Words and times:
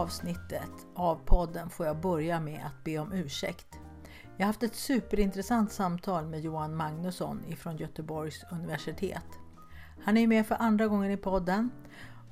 Avsnittet 0.00 0.86
av 0.94 1.20
podden 1.24 1.70
får 1.70 1.86
jag 1.86 2.00
börja 2.00 2.40
med 2.40 2.66
att 2.66 2.84
be 2.84 2.98
om 2.98 3.12
ursäkt. 3.12 3.66
Jag 4.36 4.44
har 4.44 4.46
haft 4.46 4.62
ett 4.62 4.74
superintressant 4.74 5.72
samtal 5.72 6.26
med 6.26 6.40
Johan 6.40 6.76
Magnusson 6.76 7.44
ifrån 7.48 7.76
Göteborgs 7.76 8.44
universitet. 8.50 9.24
Han 10.04 10.16
är 10.16 10.26
med 10.26 10.46
för 10.46 10.54
andra 10.54 10.86
gången 10.86 11.10
i 11.10 11.16
podden 11.16 11.70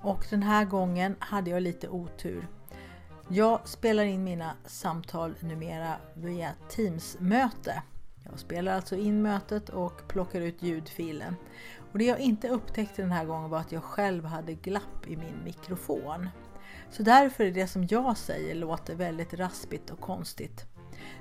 och 0.00 0.26
den 0.30 0.42
här 0.42 0.64
gången 0.64 1.16
hade 1.18 1.50
jag 1.50 1.62
lite 1.62 1.88
otur. 1.88 2.48
Jag 3.28 3.68
spelar 3.68 4.04
in 4.04 4.24
mina 4.24 4.52
samtal 4.64 5.34
numera 5.40 5.96
via 6.14 6.52
Teams-möte. 6.68 7.82
Jag 8.30 8.38
spelar 8.38 8.72
alltså 8.72 8.96
in 8.96 9.22
mötet 9.22 9.68
och 9.68 10.08
plockar 10.08 10.40
ut 10.40 10.62
ljudfilen. 10.62 11.36
Och 11.92 11.98
det 11.98 12.04
jag 12.04 12.20
inte 12.20 12.48
upptäckte 12.48 13.02
den 13.02 13.12
här 13.12 13.24
gången 13.24 13.50
var 13.50 13.58
att 13.58 13.72
jag 13.72 13.82
själv 13.82 14.24
hade 14.24 14.54
glapp 14.54 15.06
i 15.06 15.16
min 15.16 15.44
mikrofon. 15.44 16.28
Så 16.90 17.02
därför 17.02 17.44
är 17.44 17.50
det 17.50 17.66
som 17.66 17.86
jag 17.90 18.16
säger 18.16 18.54
låter 18.54 18.94
väldigt 18.94 19.34
raspigt 19.34 19.90
och 19.90 20.00
konstigt. 20.00 20.66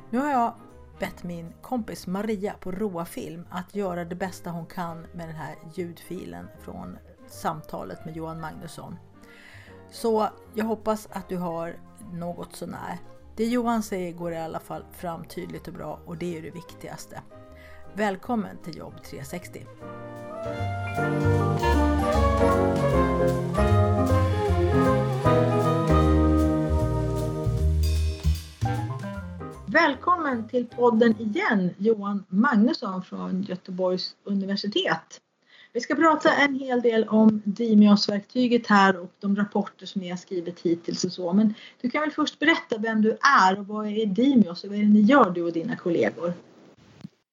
Nu 0.10 0.18
har 0.20 0.32
jag 0.32 0.54
bett 1.00 1.24
min 1.24 1.54
kompis 1.62 2.08
Maria 2.08 2.54
på 2.59 2.72
Roa 2.72 3.06
Film 3.06 3.48
att 3.50 3.76
göra 3.76 4.06
det 4.06 4.16
bästa 4.16 4.50
hon 4.50 4.66
kan 4.66 5.08
med 5.14 5.28
den 5.28 5.36
här 5.36 5.56
ljudfilen 5.76 6.48
från 6.62 6.98
samtalet 7.28 8.06
med 8.06 8.16
Johan 8.16 8.42
Magnusson. 8.42 8.96
Så 9.92 10.30
jag 10.54 10.66
hoppas 10.66 11.08
att 11.12 11.30
du 11.30 11.38
har 11.38 11.76
något 12.14 12.56
sånär. 12.56 12.98
Det 13.36 13.46
Johan 13.46 13.84
säger 13.84 14.12
går 14.12 14.34
i 14.34 14.38
alla 14.38 14.59
fall 14.59 14.86
fram 14.92 15.26
tydligt 15.26 15.68
och 15.68 15.74
bra 15.74 16.00
och 16.06 16.18
det 16.18 16.38
är 16.38 16.42
det 16.42 16.52
viktigaste. 16.52 17.22
Välkommen 17.94 18.58
till 18.64 18.78
Jobb 18.78 19.04
360! 19.04 19.66
Välkommen 29.78 30.47
till 30.47 30.66
podden 30.66 31.22
igen 31.22 31.70
Johan 31.78 32.25
Magnusson 32.30 33.03
från 33.03 33.42
Göteborgs 33.42 34.16
universitet. 34.23 35.22
Vi 35.73 35.80
ska 35.80 35.95
prata 35.95 36.34
en 36.34 36.59
hel 36.59 36.81
del 36.81 37.08
om 37.08 37.42
Dimios-verktyget 37.45 38.67
här 38.67 39.00
och 39.00 39.11
de 39.19 39.36
rapporter 39.36 39.86
som 39.86 40.02
ni 40.02 40.09
har 40.09 40.17
skrivit 40.17 40.59
hittills 40.59 41.03
och 41.03 41.11
så. 41.11 41.34
Men 41.34 41.53
du 41.81 41.89
kan 41.89 42.02
väl 42.02 42.11
först 42.11 42.39
berätta 42.39 42.78
vem 42.78 43.02
du 43.02 43.17
är 43.42 43.59
och 43.59 43.67
vad 43.67 43.88
är 43.88 44.06
Dimios 44.06 44.64
och 44.64 44.69
vad 44.69 44.80
är 44.80 44.84
det 44.84 44.89
ni 44.89 45.02
gör 45.02 45.30
du 45.30 45.42
och 45.42 45.53
dina 45.53 45.75
kollegor? 45.75 46.34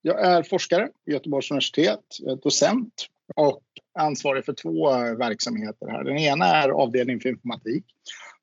Jag 0.03 0.27
är 0.27 0.43
forskare 0.43 0.89
vid 1.05 1.13
Göteborgs 1.13 1.51
universitet, 1.51 2.05
docent 2.43 3.07
och 3.37 3.63
ansvarig 3.99 4.45
för 4.45 4.53
två 4.53 4.91
verksamheter 5.17 5.87
här. 5.87 6.05
Den 6.05 6.19
ena 6.19 6.47
är 6.47 6.69
avdelningen 6.69 7.21
för 7.21 7.29
informatik 7.29 7.85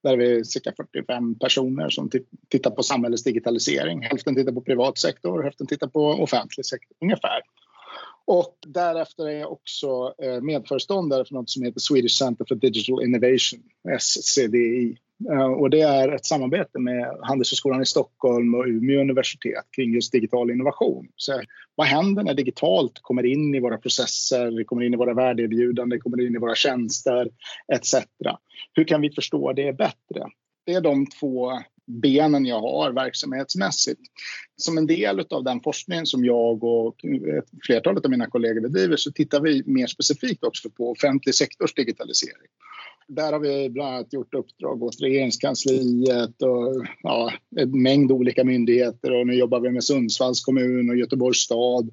där 0.03 0.17
vi 0.17 0.39
är 0.39 0.43
cirka 0.43 0.73
45 0.77 1.39
personer 1.39 1.89
som 1.89 2.09
tittar 2.49 2.71
på 2.71 2.83
samhällets 2.83 3.23
digitalisering. 3.23 4.01
Hälften 4.01 4.35
tittar 4.35 4.51
på 4.51 4.61
privat 4.61 4.97
sektor, 4.97 5.43
hälften 5.43 5.67
tittar 5.67 5.87
på 5.87 6.05
offentlig 6.05 6.65
sektor 6.65 6.97
ungefär. 7.01 7.41
Och 8.25 8.57
därefter 8.67 9.27
är 9.27 9.39
jag 9.39 9.51
också 9.51 10.13
eh, 10.23 10.41
medföreståndare 10.41 11.25
för 11.25 11.33
något 11.33 11.49
som 11.49 11.63
heter 11.63 11.79
Swedish 11.79 12.17
Center 12.17 12.45
for 12.47 12.55
Digital 12.55 13.03
Innovation, 13.03 13.63
SCDI. 13.99 14.97
Eh, 15.29 15.51
och 15.51 15.69
det 15.69 15.81
är 15.81 16.09
ett 16.09 16.25
samarbete 16.25 16.79
med 16.79 17.17
Handelshögskolan 17.21 17.81
i 17.81 17.85
Stockholm 17.85 18.55
och 18.55 18.65
Umeå 18.65 19.01
universitet 19.01 19.65
kring 19.75 19.93
just 19.93 20.11
digital 20.11 20.51
innovation. 20.51 21.07
Så 21.15 21.41
vad 21.75 21.87
händer 21.87 22.23
när 22.23 22.33
digitalt 22.33 22.99
kommer 23.01 23.25
in 23.25 23.55
i 23.55 23.59
våra 23.59 23.77
processer, 23.77 24.63
kommer 24.63 24.83
in 24.83 24.93
i 24.93 24.97
våra 24.97 25.13
värdeerbjudanden, 25.13 25.99
kommer 25.99 26.25
in 26.27 26.35
i 26.35 26.39
våra 26.39 26.55
tjänster 26.55 27.29
etc. 27.73 27.95
Hur 28.73 28.83
kan 28.83 29.01
vi 29.01 29.11
förstå 29.11 29.53
det 29.53 29.77
bättre? 29.77 30.27
Det 30.65 30.73
är 30.73 30.81
de 30.81 31.05
två 31.05 31.51
benen 31.87 32.45
jag 32.45 32.61
har 32.61 32.91
verksamhetsmässigt. 32.91 34.01
Som 34.55 34.77
en 34.77 34.87
del 34.87 35.25
av 35.29 35.43
den 35.43 35.61
forskningen 35.61 36.05
som 36.05 36.25
jag 36.25 36.63
och 36.63 36.95
flertalet 37.65 38.05
av 38.05 38.11
mina 38.11 38.27
kollegor 38.27 38.61
bedriver 38.61 38.95
så 38.95 39.11
tittar 39.11 39.41
vi 39.41 39.63
mer 39.65 39.87
specifikt 39.87 40.43
också 40.43 40.69
på 40.69 40.91
offentlig 40.91 41.35
sektors 41.35 41.73
digitalisering. 41.73 42.47
Där 43.15 43.31
har 43.31 43.39
vi 43.39 43.69
bland 43.69 43.95
annat 43.95 44.13
gjort 44.13 44.33
uppdrag 44.33 44.83
åt 44.83 45.01
regeringskansliet 45.01 46.41
och 46.41 46.85
ja, 47.03 47.31
en 47.55 47.81
mängd 47.81 48.11
olika 48.11 48.43
myndigheter. 48.43 49.19
Och 49.19 49.27
nu 49.27 49.33
jobbar 49.33 49.59
vi 49.59 49.69
med 49.69 49.83
Sundsvalls 49.83 50.41
kommun 50.41 50.89
och 50.89 50.95
Göteborgs 50.95 51.37
stad. 51.37 51.89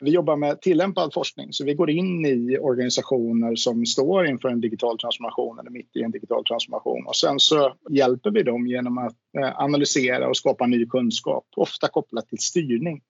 Vi 0.00 0.10
jobbar 0.10 0.36
med 0.36 0.60
tillämpad 0.60 1.12
forskning, 1.14 1.52
så 1.52 1.64
vi 1.64 1.74
går 1.74 1.90
in 1.90 2.26
i 2.26 2.58
organisationer 2.58 3.56
som 3.56 3.86
står 3.86 4.26
inför 4.26 4.48
en 4.48 4.60
digital 4.60 4.98
transformation 4.98 5.58
eller 5.58 5.70
mitt 5.70 5.96
i 5.96 6.02
en 6.02 6.10
digital 6.10 6.44
transformation. 6.44 7.06
Och 7.06 7.16
sen 7.16 7.40
så 7.40 7.74
hjälper 7.90 8.30
vi 8.30 8.42
dem 8.42 8.66
genom 8.66 8.98
att 8.98 9.16
eh, 9.38 9.60
analysera 9.60 10.28
och 10.28 10.36
skapa 10.36 10.66
ny 10.66 10.86
kunskap, 10.86 11.44
ofta 11.56 11.88
kopplat 11.88 12.28
till 12.28 12.38
styrning. 12.38 13.00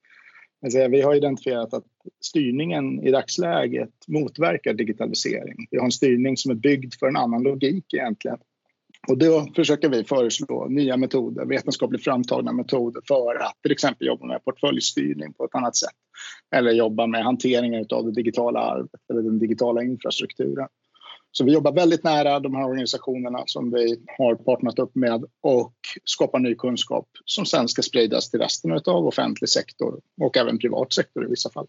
Vi 0.90 1.02
har 1.02 1.14
identifierat 1.14 1.74
att 1.74 1.84
styrningen 2.20 3.02
i 3.06 3.10
dagsläget 3.10 3.90
motverkar 4.08 4.74
digitalisering. 4.74 5.66
Vi 5.70 5.78
har 5.78 5.84
en 5.84 5.92
styrning 5.92 6.36
som 6.36 6.50
är 6.50 6.54
byggd 6.54 6.94
för 7.00 7.06
en 7.06 7.16
annan 7.16 7.42
logik 7.42 7.94
egentligen. 7.94 8.38
Och 9.08 9.18
då 9.18 9.46
försöker 9.56 9.88
vi 9.88 10.04
föreslå 10.04 10.68
nya 10.68 10.96
metoder, 10.96 11.44
vetenskapligt 11.44 12.04
framtagna 12.04 12.52
metoder 12.52 13.02
för 13.08 13.34
att 13.34 13.62
till 13.62 13.72
exempel 13.72 14.06
jobba 14.06 14.26
med 14.26 14.44
portföljstyrning 14.44 15.32
på 15.32 15.44
ett 15.44 15.54
annat 15.54 15.76
sätt. 15.76 15.96
Eller 16.54 16.72
jobba 16.72 17.06
med 17.06 17.24
hanteringen 17.24 17.86
av 17.90 18.04
det 18.04 18.12
digitala 18.12 18.60
arvet 18.60 19.10
eller 19.10 19.22
den 19.22 19.38
digitala 19.38 19.82
infrastrukturen. 19.82 20.68
Så 21.32 21.44
vi 21.44 21.52
jobbar 21.52 21.72
väldigt 21.72 22.04
nära 22.04 22.40
de 22.40 22.54
här 22.54 22.64
organisationerna 22.64 23.42
som 23.46 23.70
vi 23.70 24.00
har 24.18 24.34
partnerat 24.34 24.78
upp 24.78 24.94
med 24.94 25.24
och 25.40 25.74
skapar 26.04 26.38
ny 26.38 26.54
kunskap 26.54 27.08
som 27.24 27.46
sen 27.46 27.68
ska 27.68 27.82
spridas 27.82 28.30
till 28.30 28.40
resten 28.40 28.72
av 28.72 29.06
offentlig 29.06 29.48
sektor 29.48 30.00
och 30.20 30.36
även 30.36 30.58
privat 30.58 30.92
sektor 30.92 31.24
i 31.26 31.30
vissa 31.30 31.50
fall. 31.50 31.66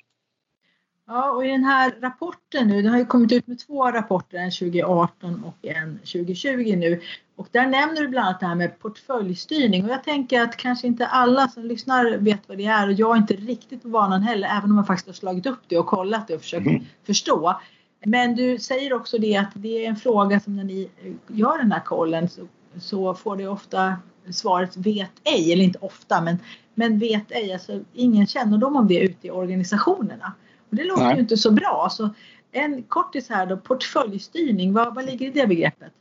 Ja, 1.07 1.31
och 1.31 1.45
i 1.45 1.49
den 1.49 1.63
här 1.63 1.93
rapporten 2.01 2.67
nu, 2.67 2.81
det 2.81 2.89
har 2.89 2.97
ju 2.97 3.05
kommit 3.05 3.31
ut 3.31 3.47
med 3.47 3.59
två 3.59 3.91
rapporter, 3.91 4.37
en 4.37 4.51
2018 4.51 5.43
och 5.43 5.67
en 5.67 5.97
2020 5.97 6.75
nu. 6.77 7.01
Och 7.35 7.47
där 7.51 7.67
nämner 7.67 8.01
du 8.01 8.07
bland 8.07 8.27
annat 8.27 8.39
det 8.39 8.45
här 8.45 8.55
med 8.55 8.79
portföljstyrning 8.79 9.85
och 9.85 9.91
jag 9.91 10.03
tänker 10.03 10.41
att 10.41 10.57
kanske 10.57 10.87
inte 10.87 11.07
alla 11.07 11.47
som 11.47 11.65
lyssnar 11.65 12.17
vet 12.17 12.49
vad 12.49 12.57
det 12.57 12.65
är 12.65 12.87
och 12.87 12.93
jag 12.93 13.15
är 13.15 13.17
inte 13.17 13.33
riktigt 13.33 13.81
på 13.81 13.87
banan 13.87 14.21
heller, 14.21 14.47
även 14.57 14.71
om 14.71 14.77
jag 14.77 14.87
faktiskt 14.87 15.07
har 15.07 15.13
slagit 15.13 15.45
upp 15.45 15.61
det 15.67 15.77
och 15.77 15.85
kollat 15.85 16.27
det 16.27 16.35
och 16.35 16.41
försökt 16.41 16.67
mm. 16.67 16.83
förstå. 17.05 17.59
Men 18.05 18.35
du 18.35 18.59
säger 18.59 18.93
också 18.93 19.17
det 19.17 19.35
att 19.35 19.51
det 19.55 19.85
är 19.85 19.89
en 19.89 19.95
fråga 19.95 20.39
som 20.39 20.55
när 20.55 20.63
ni 20.63 20.89
gör 21.27 21.57
den 21.57 21.71
här 21.71 21.79
kollen 21.79 22.29
så, 22.29 22.47
så 22.79 23.13
får 23.13 23.37
det 23.37 23.47
ofta 23.47 23.97
svaret 24.31 24.77
vet 24.77 25.11
ej, 25.23 25.53
eller 25.53 25.63
inte 25.63 25.79
ofta 25.81 26.21
men, 26.21 26.37
men 26.73 26.99
vet 26.99 27.31
ej, 27.31 27.53
alltså 27.53 27.83
ingen 27.93 28.27
kännedom 28.27 28.75
om 28.75 28.87
det 28.87 28.99
ute 28.99 29.27
i 29.27 29.31
organisationerna. 29.31 30.33
Och 30.69 30.75
det 30.75 30.83
låter 30.83 31.03
Nej. 31.03 31.15
ju 31.15 31.21
inte 31.21 31.37
så 31.37 31.51
bra. 31.51 31.87
Så 31.91 32.09
en 32.51 32.83
kortis 32.83 33.29
här 33.29 33.45
då, 33.45 33.57
portföljstyrning, 33.57 34.73
vad, 34.73 34.95
vad 34.95 35.05
ligger 35.05 35.27
i 35.27 35.29
det 35.29 35.47
begreppet? 35.47 35.91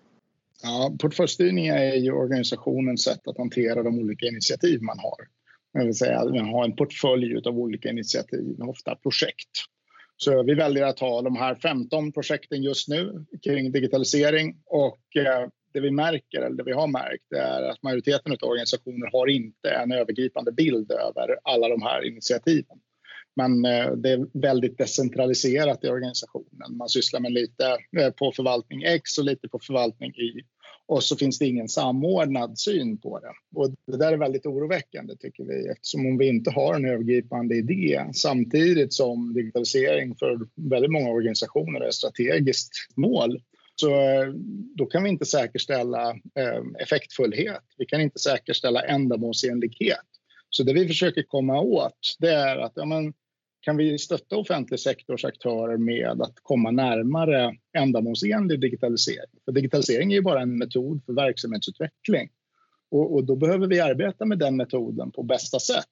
Ja, 0.62 0.92
portföljstyrning 0.98 1.66
är 1.66 1.94
ju 1.94 2.12
organisationens 2.12 3.02
sätt 3.02 3.28
att 3.28 3.38
hantera 3.38 3.82
de 3.82 3.98
olika 3.98 4.26
initiativ 4.26 4.82
man 4.82 4.98
har. 4.98 5.28
Det 5.72 5.86
vill 5.86 5.94
säga 5.94 6.20
att 6.20 6.34
man 6.34 6.48
har 6.48 6.64
en 6.64 6.76
portfölj 6.76 7.42
av 7.44 7.58
olika 7.58 7.88
initiativ, 7.88 8.56
ofta 8.60 8.94
projekt. 8.96 9.48
Så 10.22 10.42
vi 10.42 10.54
väljer 10.54 10.84
att 10.84 11.00
ha 11.00 11.22
de 11.22 11.36
här 11.36 11.54
15 11.54 12.12
projekten 12.12 12.62
just 12.62 12.88
nu 12.88 13.26
kring 13.44 13.72
digitalisering 13.72 14.56
och 14.66 15.16
eh, 15.16 15.48
det 15.72 15.80
vi 15.80 15.90
märker, 15.90 16.42
eller 16.42 16.56
det 16.56 16.62
vi 16.62 16.72
har 16.72 16.86
märkt, 16.86 17.32
är 17.32 17.62
att 17.62 17.82
majoriteten 17.82 18.32
av 18.32 18.48
organisationer 18.48 19.10
har 19.12 19.26
inte 19.26 19.70
en 19.70 19.92
övergripande 19.92 20.52
bild 20.52 20.92
över 20.92 21.38
alla 21.42 21.68
de 21.68 21.82
här 21.82 22.04
initiativen. 22.06 22.78
Men 23.36 23.64
eh, 23.64 23.92
det 23.92 24.10
är 24.10 24.40
väldigt 24.40 24.78
decentraliserat 24.78 25.84
i 25.84 25.88
organisationen. 25.88 26.76
Man 26.76 26.88
sysslar 26.88 27.20
med 27.20 27.32
lite 27.32 27.76
eh, 27.98 28.10
på 28.10 28.32
förvaltning 28.36 28.82
X 28.82 29.18
och 29.18 29.24
lite 29.24 29.48
på 29.48 29.58
förvaltning 29.58 30.10
Y. 30.10 30.44
Och 30.86 31.04
så 31.04 31.16
finns 31.16 31.38
det 31.38 31.46
ingen 31.46 31.68
samordnad 31.68 32.58
syn 32.58 32.98
på 32.98 33.18
det. 33.18 33.60
Och 33.60 33.74
det 33.86 33.96
där 33.96 34.12
är 34.12 34.16
väldigt 34.16 34.46
oroväckande 34.46 35.16
tycker 35.16 35.44
vi 35.44 35.68
eftersom 35.68 36.06
om 36.06 36.18
vi 36.18 36.28
inte 36.28 36.50
har 36.50 36.74
en 36.74 36.84
övergripande 36.84 37.56
idé 37.56 38.04
samtidigt 38.14 38.92
som 38.92 39.34
digitalisering 39.34 40.16
för 40.16 40.38
väldigt 40.70 40.90
många 40.90 41.10
organisationer 41.10 41.80
är 41.80 41.88
ett 41.88 41.94
strategiskt 41.94 42.72
mål 42.96 43.40
Så 43.76 43.90
eh, 43.90 44.28
då 44.76 44.86
kan 44.86 45.02
vi 45.02 45.10
inte 45.10 45.24
säkerställa 45.24 46.10
eh, 46.10 46.62
effektfullhet. 46.78 47.62
Vi 47.78 47.86
kan 47.86 48.00
inte 48.00 48.18
säkerställa 48.18 48.82
ändamålsenlighet. 48.82 49.98
Så 50.50 50.62
det 50.62 50.72
vi 50.72 50.88
försöker 50.88 51.22
komma 51.22 51.60
åt 51.60 52.16
det 52.18 52.32
är 52.32 52.56
att 52.56 52.72
ja, 52.74 52.84
men, 52.84 53.12
kan 53.62 53.76
vi 53.76 53.98
stötta 53.98 54.36
offentlig 54.36 54.80
sektors 54.80 55.24
aktörer 55.24 55.76
med 55.76 56.22
att 56.22 56.34
komma 56.42 56.70
närmare 56.70 57.56
ändamålsenlig 57.72 58.60
digitalisering? 58.60 59.40
För 59.44 59.52
digitalisering 59.52 60.12
är 60.12 60.16
ju 60.16 60.22
bara 60.22 60.42
en 60.42 60.58
metod 60.58 61.04
för 61.06 61.12
verksamhetsutveckling 61.12 62.30
och, 62.90 63.14
och 63.14 63.24
då 63.24 63.36
behöver 63.36 63.66
vi 63.66 63.80
arbeta 63.80 64.24
med 64.24 64.38
den 64.38 64.56
metoden 64.56 65.10
på 65.10 65.22
bästa 65.22 65.60
sätt. 65.60 65.86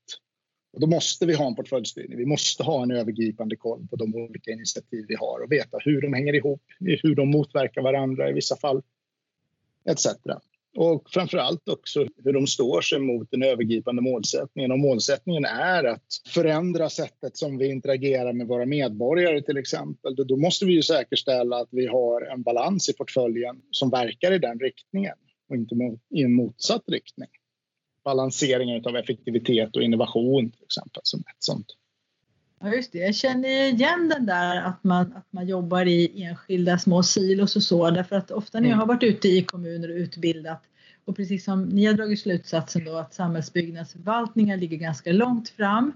Och 0.73 0.81
då 0.81 0.87
måste 0.87 1.27
vi 1.27 1.35
ha 1.35 1.47
en 1.47 1.55
portföljstyrning. 1.55 2.19
Vi 2.19 2.27
måste 2.27 2.63
ha 2.63 2.83
en 2.83 2.91
övergripande 2.91 3.57
koll 3.57 3.87
på 3.91 3.97
de 3.97 4.15
olika 4.15 4.51
initiativ 4.51 5.05
vi 5.09 5.15
har 5.15 5.41
och 5.41 5.53
veta 5.53 5.79
hur 5.85 6.01
de 6.01 6.13
hänger 6.13 6.35
ihop, 6.35 6.63
hur 6.79 7.15
de 7.15 7.31
motverkar 7.31 7.83
varandra 7.83 8.31
i 8.31 8.33
vissa 8.33 8.57
fall, 8.57 8.83
etc. 9.85 10.07
Och 10.77 11.11
framför 11.11 11.39
allt 11.39 11.69
också 11.69 12.07
hur 12.25 12.33
de 12.33 12.47
står 12.47 12.81
sig 12.81 12.99
mot 12.99 13.31
den 13.31 13.43
övergripande 13.43 14.03
målsättningen. 14.03 14.73
Och 14.73 14.79
målsättningen 14.79 15.45
är 15.45 15.85
att 15.85 16.05
förändra 16.29 16.91
sättet 16.91 17.37
som 17.37 17.59
vi 17.59 17.67
interagerar 17.67 18.33
med 18.33 18.47
våra 18.47 18.67
medborgare 18.67 19.43
till 19.43 19.57
exempel. 19.57 20.17
Då 20.17 20.37
måste 20.37 20.67
vi 20.67 20.73
ju 20.73 20.83
säkerställa 20.83 21.57
att 21.57 21.69
vi 21.71 21.87
har 21.87 22.23
en 22.23 22.43
balans 22.43 22.89
i 22.89 22.93
portföljen 22.93 23.57
som 23.71 23.91
verkar 23.91 24.33
i 24.33 24.39
den 24.39 24.59
riktningen 24.59 25.15
och 25.49 25.57
inte 25.57 25.75
i 26.11 26.23
en 26.23 26.35
motsatt 26.35 26.85
riktning. 26.87 27.29
Balanseringen 28.05 28.87
av 28.87 28.97
effektivitet 28.97 29.77
och 29.77 29.83
innovation 29.83 30.51
till 30.51 30.65
exempel 30.65 31.01
som 31.05 31.21
ett 31.21 31.37
sånt. 31.39 31.67
Ja, 32.63 32.75
just 32.75 32.93
det. 32.93 32.99
Jag 32.99 33.15
känner 33.15 33.49
igen 33.49 34.09
den 34.09 34.27
där 34.27 34.57
att 34.57 34.85
man, 34.85 35.13
att 35.17 35.27
man 35.31 35.47
jobbar 35.47 35.89
i 35.89 36.23
enskilda 36.23 36.79
små 36.79 37.03
silos 37.03 37.57
och 37.57 37.63
så 37.63 37.91
därför 37.91 38.17
att 38.17 38.31
ofta 38.31 38.61
när 38.61 38.69
jag 38.69 38.75
mm. 38.75 38.79
har 38.79 38.87
varit 38.87 39.03
ute 39.03 39.29
i 39.29 39.43
kommuner 39.43 39.91
och 39.91 39.97
utbildat 39.97 40.63
och 41.05 41.17
precis 41.17 41.45
som 41.45 41.63
ni 41.63 41.87
har 41.87 41.95
dragit 41.95 42.21
slutsatsen 42.21 42.85
då 42.85 42.97
att 42.97 43.15
samhällsbyggnadsförvaltningar 43.15 44.57
ligger 44.57 44.77
ganska 44.77 45.13
långt 45.13 45.49
fram 45.49 45.93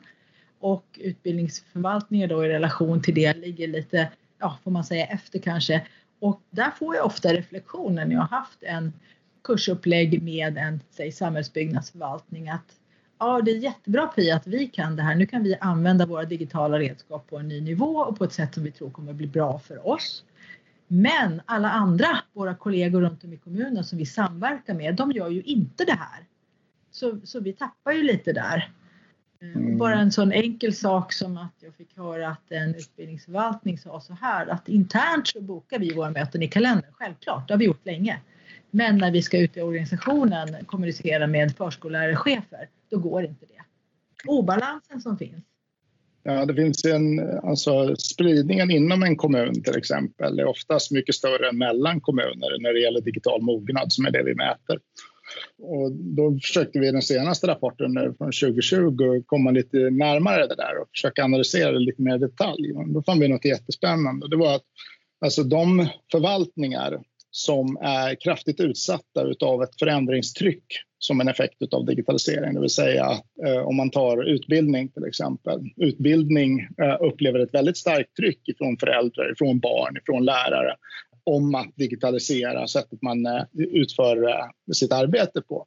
och 0.61 0.99
utbildningsförvaltningar 1.03 2.29
då 2.29 2.45
i 2.45 2.49
relation 2.49 3.03
till 3.03 3.15
det 3.15 3.37
ligger 3.37 3.69
lite, 3.69 4.09
ja 4.39 4.59
får 4.65 4.71
man 4.71 4.85
säga 4.85 5.07
efter 5.07 5.39
kanske. 5.39 5.87
Och 6.21 6.43
där 6.51 6.71
får 6.71 6.97
jag 6.97 7.07
ofta 7.07 7.33
reflektionen 7.33 8.09
när 8.09 8.15
jag 8.15 8.23
har 8.23 8.39
haft 8.39 8.63
en 8.63 8.93
kursupplägg 9.43 10.23
med 10.23 10.59
en 10.59 10.81
säg, 10.91 11.13
samhällsbyggnadsförvaltning 11.13 12.49
att 12.49 12.79
ja, 13.25 13.41
det 13.41 13.50
är 13.50 13.56
jättebra 13.56 14.06
Pia 14.06 14.37
att 14.37 14.47
vi 14.47 14.67
kan 14.67 14.97
det 14.97 15.03
här. 15.03 15.15
Nu 15.15 15.26
kan 15.26 15.43
vi 15.43 15.56
använda 15.61 16.06
våra 16.06 16.25
digitala 16.25 16.79
redskap 16.79 17.26
på 17.31 17.38
en 17.38 17.49
ny 17.49 17.61
nivå 17.61 17.97
och 17.97 18.19
på 18.19 18.25
ett 18.25 18.32
sätt 18.32 18.55
som 18.55 18.65
vi 18.65 18.73
tror 18.73 18.91
kommer 18.91 19.11
att 19.11 19.17
bli 19.17 19.26
bra 19.26 19.59
för 19.59 19.88
oss. 19.88 20.25
Men 20.88 21.43
alla 21.44 21.71
andra, 21.71 22.09
våra 22.32 22.55
kollegor 22.55 23.00
runt 23.00 23.25
om 23.25 23.32
i 23.32 23.37
kommunen 23.37 23.85
som 23.85 23.99
vi 23.99 24.06
samverkar 24.06 24.75
med, 24.75 24.94
de 24.94 25.12
gör 25.12 25.29
ju 25.29 25.43
inte 25.43 25.85
det 25.85 25.93
här. 25.93 26.26
Så, 26.91 27.21
så 27.25 27.41
vi 27.41 27.53
tappar 27.53 27.93
ju 27.93 28.03
lite 28.03 28.32
där. 28.32 28.73
Mm. 29.41 29.79
Bara 29.79 29.94
en 29.94 30.12
sån 30.12 30.32
enkel 30.32 30.75
sak 30.75 31.12
som 31.12 31.37
att 31.37 31.55
jag 31.61 31.75
fick 31.75 31.97
höra 31.97 32.29
att 32.29 32.53
en 32.53 32.75
utbildningsförvaltning 32.75 33.79
sa 33.79 34.00
så 34.00 34.12
här 34.20 34.47
att 34.47 34.69
internt 34.69 35.27
så 35.27 35.41
bokar 35.41 35.79
vi 35.79 35.94
våra 35.94 36.11
möten 36.11 36.43
i 36.43 36.49
kalendern, 36.49 36.93
självklart, 36.93 37.49
det 37.49 37.55
har 37.55 37.59
vi 37.59 37.65
gjort 37.65 37.87
länge. 37.87 38.20
Men 38.75 38.99
när 38.99 39.11
vi 39.11 39.23
ska 39.23 39.38
ut 39.38 39.56
i 39.56 39.61
organisationen 39.61 40.65
kommunicera 40.67 41.26
med 41.26 41.56
förskollärarchefer, 41.56 42.69
då 42.91 42.99
går 42.99 43.25
inte 43.25 43.47
det. 43.47 43.62
Obalansen 44.31 45.00
som 45.00 45.19
finns. 45.19 45.44
Ja, 46.23 46.44
det 46.44 46.55
finns 46.55 46.85
en, 46.85 47.21
alltså 47.38 47.97
spridningen 47.97 48.71
inom 48.71 49.03
en 49.03 49.17
kommun 49.17 49.62
till 49.62 49.76
exempel 49.76 50.38
är 50.38 50.44
oftast 50.44 50.91
mycket 50.91 51.15
större 51.15 51.49
än 51.49 51.59
mellan 51.59 52.00
kommuner 52.00 52.61
när 52.61 52.73
det 52.73 52.81
gäller 52.81 53.00
digital 53.00 53.43
mognad 53.43 53.93
som 53.93 54.06
är 54.06 54.11
det 54.11 54.23
vi 54.23 54.35
mäter. 54.35 54.79
Och 55.59 55.93
då 55.93 56.38
försökte 56.43 56.79
vi 56.79 56.88
i 56.88 56.93
den 56.93 57.03
senaste 57.03 57.47
rapporten 57.47 57.94
från 57.94 58.32
2020 58.32 59.23
komma 59.27 59.50
lite 59.50 59.77
närmare 59.77 60.47
det 60.47 60.56
där 60.56 60.79
och 60.81 60.88
försöka 60.91 61.25
analysera 61.25 61.73
det 61.73 61.79
lite 61.79 62.03
mer 62.03 62.17
i 62.17 62.19
detalj. 62.19 62.73
Då 62.87 63.03
fann 63.03 63.20
vi 63.20 63.29
något 63.29 63.44
jättespännande. 63.44 64.29
Det 64.29 64.37
var 64.37 64.55
att 64.55 64.65
alltså 65.20 65.43
de 65.43 65.88
förvaltningar 66.12 67.00
som 67.37 67.77
är 67.81 68.15
kraftigt 68.21 68.61
utsatta 68.61 69.27
av 69.41 69.63
ett 69.63 69.79
förändringstryck 69.79 70.65
som 70.99 71.21
en 71.21 71.29
effekt 71.29 71.75
av 71.75 71.87
digitalisering. 71.87 72.55
Det 72.55 72.61
vill 72.61 72.71
säga 72.71 73.11
eh, 73.47 73.59
om 73.59 73.77
man 73.77 73.91
tar 73.91 74.25
utbildning 74.25 74.89
till 74.89 75.05
exempel. 75.05 75.61
Utbildning 75.77 76.61
eh, 76.61 76.97
upplever 77.01 77.39
ett 77.39 77.55
väldigt 77.55 77.77
starkt 77.77 78.17
tryck 78.17 78.41
från 78.59 78.77
föräldrar, 78.77 79.35
från 79.39 79.59
barn, 79.59 79.99
från 80.07 80.25
lärare 80.25 80.77
om 81.25 81.55
att 81.55 81.77
digitalisera 81.77 82.67
sättet 82.67 83.03
man 83.03 83.27
eh, 83.27 83.43
utför 83.55 84.29
eh, 84.29 84.73
sitt 84.73 84.93
arbete 84.93 85.43
på. 85.43 85.67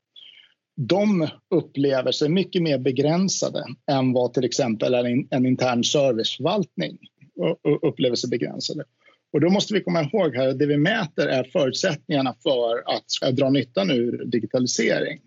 De 0.75 1.27
upplever 1.55 2.11
sig 2.11 2.29
mycket 2.29 2.61
mer 2.61 2.77
begränsade 2.77 3.65
än 3.91 4.13
vad 4.13 4.33
till 4.33 4.45
exempel 4.45 4.93
en, 4.93 5.27
en 5.29 5.45
intern 5.45 5.83
serviceförvaltning 5.83 6.97
eh, 7.43 7.77
upplever 7.81 8.15
sig 8.15 8.29
begränsade. 8.29 8.83
Och 9.33 9.41
då 9.41 9.49
måste 9.49 9.73
vi 9.73 9.83
komma 9.83 10.01
ihåg 10.01 10.35
här 10.35 10.47
att 10.47 10.59
det 10.59 10.65
vi 10.65 10.77
mäter 10.77 11.27
är 11.27 11.43
förutsättningarna 11.43 12.35
för 12.43 12.83
att 12.85 13.35
dra 13.35 13.49
nyttan 13.49 13.91
ur 13.91 14.25
digitalisering. 14.25 15.19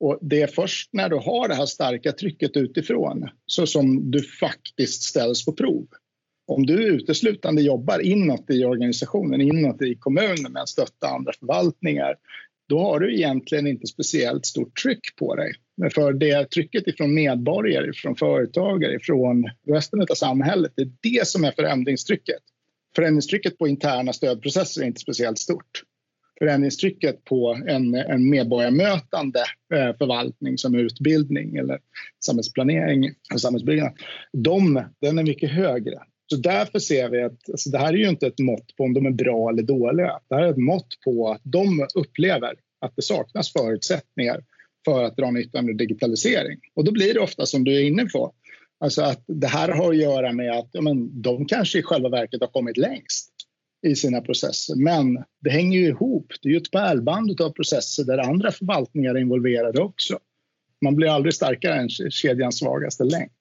Och 0.00 0.18
det 0.22 0.42
är 0.42 0.46
först 0.46 0.90
när 0.92 1.08
du 1.08 1.16
har 1.16 1.48
det 1.48 1.54
här 1.54 1.66
starka 1.66 2.12
trycket 2.12 2.56
utifrån 2.56 3.28
så 3.46 3.66
som 3.66 4.10
du 4.10 4.22
faktiskt 4.22 5.02
ställs 5.02 5.44
på 5.44 5.52
prov. 5.52 5.86
Om 6.46 6.66
du 6.66 6.84
uteslutande 6.84 7.62
jobbar 7.62 8.00
inåt 8.00 8.50
i 8.50 8.64
organisationen, 8.64 9.40
inåt 9.40 9.82
i 9.82 9.94
kommunen 9.94 10.52
med 10.52 10.62
att 10.62 10.68
stötta 10.68 11.08
andra 11.08 11.32
förvaltningar, 11.38 12.14
då 12.68 12.78
har 12.78 13.00
du 13.00 13.14
egentligen 13.14 13.66
inte 13.66 13.86
speciellt 13.86 14.46
stort 14.46 14.82
tryck 14.82 15.16
på 15.18 15.34
dig. 15.34 15.52
Men 15.76 15.90
för 15.90 16.12
det 16.12 16.50
trycket 16.50 16.86
ifrån 16.86 17.14
medborgare, 17.14 17.92
från 17.92 18.16
företagare, 18.16 18.98
från 19.02 19.44
resten 19.66 20.00
av 20.00 20.14
samhället, 20.14 20.72
det 20.76 20.82
är 20.82 20.92
det 21.02 21.26
som 21.26 21.44
är 21.44 21.52
förändringstrycket 21.52 22.42
förändringstrycket 22.98 23.58
på 23.58 23.68
interna 23.68 24.12
stödprocesser 24.12 24.82
är 24.82 24.86
inte 24.86 25.00
speciellt 25.00 25.38
stort. 25.38 25.82
Förändringstrycket 26.38 27.24
på 27.24 27.58
en, 27.66 27.94
en 27.94 28.30
medborgarmötande 28.30 29.40
eh, 29.74 29.96
förvaltning 29.98 30.58
som 30.58 30.74
utbildning 30.74 31.56
eller 31.56 31.78
samhällsplanering 32.24 33.14
och 33.34 33.40
samhällsbyggnad, 33.40 33.92
de, 34.32 34.84
den 35.00 35.18
är 35.18 35.22
mycket 35.22 35.50
högre. 35.50 35.98
Så 36.26 36.36
därför 36.36 36.78
ser 36.78 37.08
vi 37.08 37.22
att 37.22 37.50
alltså 37.50 37.70
det 37.70 37.78
här 37.78 37.92
är 37.92 37.96
ju 37.96 38.08
inte 38.08 38.26
ett 38.26 38.38
mått 38.38 38.76
på 38.76 38.84
om 38.84 38.94
de 38.94 39.06
är 39.06 39.10
bra 39.10 39.50
eller 39.50 39.62
dåliga. 39.62 40.20
Det 40.28 40.34
här 40.34 40.42
är 40.42 40.50
ett 40.50 40.56
mått 40.56 40.88
på 41.04 41.30
att 41.30 41.42
de 41.44 41.86
upplever 41.94 42.54
att 42.80 42.96
det 42.96 43.02
saknas 43.02 43.52
förutsättningar 43.52 44.44
för 44.84 45.04
att 45.04 45.16
dra 45.16 45.30
nytta 45.30 45.58
av 45.58 45.76
digitalisering. 45.76 46.58
Och 46.74 46.84
då 46.84 46.92
blir 46.92 47.14
det 47.14 47.20
ofta 47.20 47.46
som 47.46 47.64
du 47.64 47.76
är 47.76 47.84
inne 47.84 48.04
på, 48.04 48.32
Alltså 48.80 49.02
att 49.02 49.24
det 49.26 49.46
här 49.46 49.68
har 49.68 49.90
att 49.90 49.96
göra 49.96 50.32
med 50.32 50.52
att 50.52 50.68
ja, 50.72 50.80
men, 50.80 51.22
de 51.22 51.46
kanske 51.46 51.78
i 51.78 51.82
själva 51.82 52.08
verket 52.08 52.40
har 52.40 52.48
kommit 52.48 52.76
längst 52.76 53.30
i 53.86 53.96
sina 53.96 54.20
processer. 54.20 54.76
Men 54.76 55.24
det 55.40 55.50
hänger 55.50 55.78
ju 55.78 55.86
ihop. 55.86 56.32
Det 56.42 56.48
är 56.48 56.52
ju 56.52 56.58
ett 56.58 56.70
pärlband 56.70 57.40
av 57.40 57.50
processer 57.50 58.04
där 58.04 58.18
andra 58.18 58.52
förvaltningar 58.52 59.14
är 59.14 59.18
involverade 59.18 59.80
också. 59.80 60.18
Man 60.84 60.96
blir 60.96 61.08
aldrig 61.08 61.34
starkare 61.34 61.74
än 61.74 61.88
kedjans 61.88 62.58
svagaste 62.58 63.04
länk. 63.04 63.32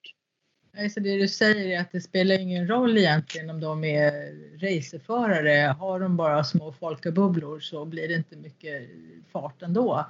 Så 0.93 0.99
det 0.99 1.17
du 1.17 1.27
säger 1.27 1.77
är 1.77 1.81
att 1.81 1.91
det 1.91 2.01
spelar 2.01 2.39
ingen 2.39 2.67
roll 2.67 2.97
egentligen 2.97 3.49
om 3.49 3.59
de 3.59 3.83
är 3.83 4.11
racerförare. 4.59 5.75
Har 5.79 5.99
de 5.99 6.17
bara 6.17 6.43
små 6.43 6.71
folkabubblor 6.71 7.59
så 7.59 7.85
blir 7.85 8.07
det 8.07 8.15
inte 8.15 8.35
mycket 8.35 8.89
fart 9.31 9.61
ändå. 9.61 10.05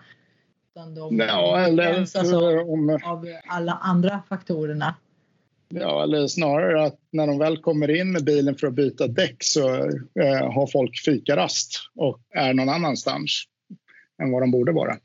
Utan 0.72 0.96
de 0.96 1.18
ja, 1.18 1.60
eller, 1.60 2.18
av, 3.04 3.12
av 3.14 3.26
alla 3.48 3.72
andra 3.72 4.22
faktorerna. 4.30 4.96
Ja, 5.70 6.04
eller 6.04 6.28
snarare 6.28 6.86
att 6.86 7.00
när 7.12 7.28
de 7.28 7.38
väl 7.38 7.58
kommer 7.58 7.96
in 7.96 8.12
med 8.12 8.26
bilen 8.26 8.56
för 8.56 8.68
att 8.68 8.74
byta 8.74 9.08
däck 9.08 9.36
så 9.40 9.76
eh, 10.20 10.52
har 10.52 10.68
folk 10.72 11.00
fikarast 11.06 11.90
och 11.96 12.22
är 12.30 12.54
någon 12.54 12.70
annanstans 12.70 13.44
än 14.22 14.32
vad 14.32 14.42
de 14.42 14.52
borde 14.52 14.72
vara. 14.72 14.98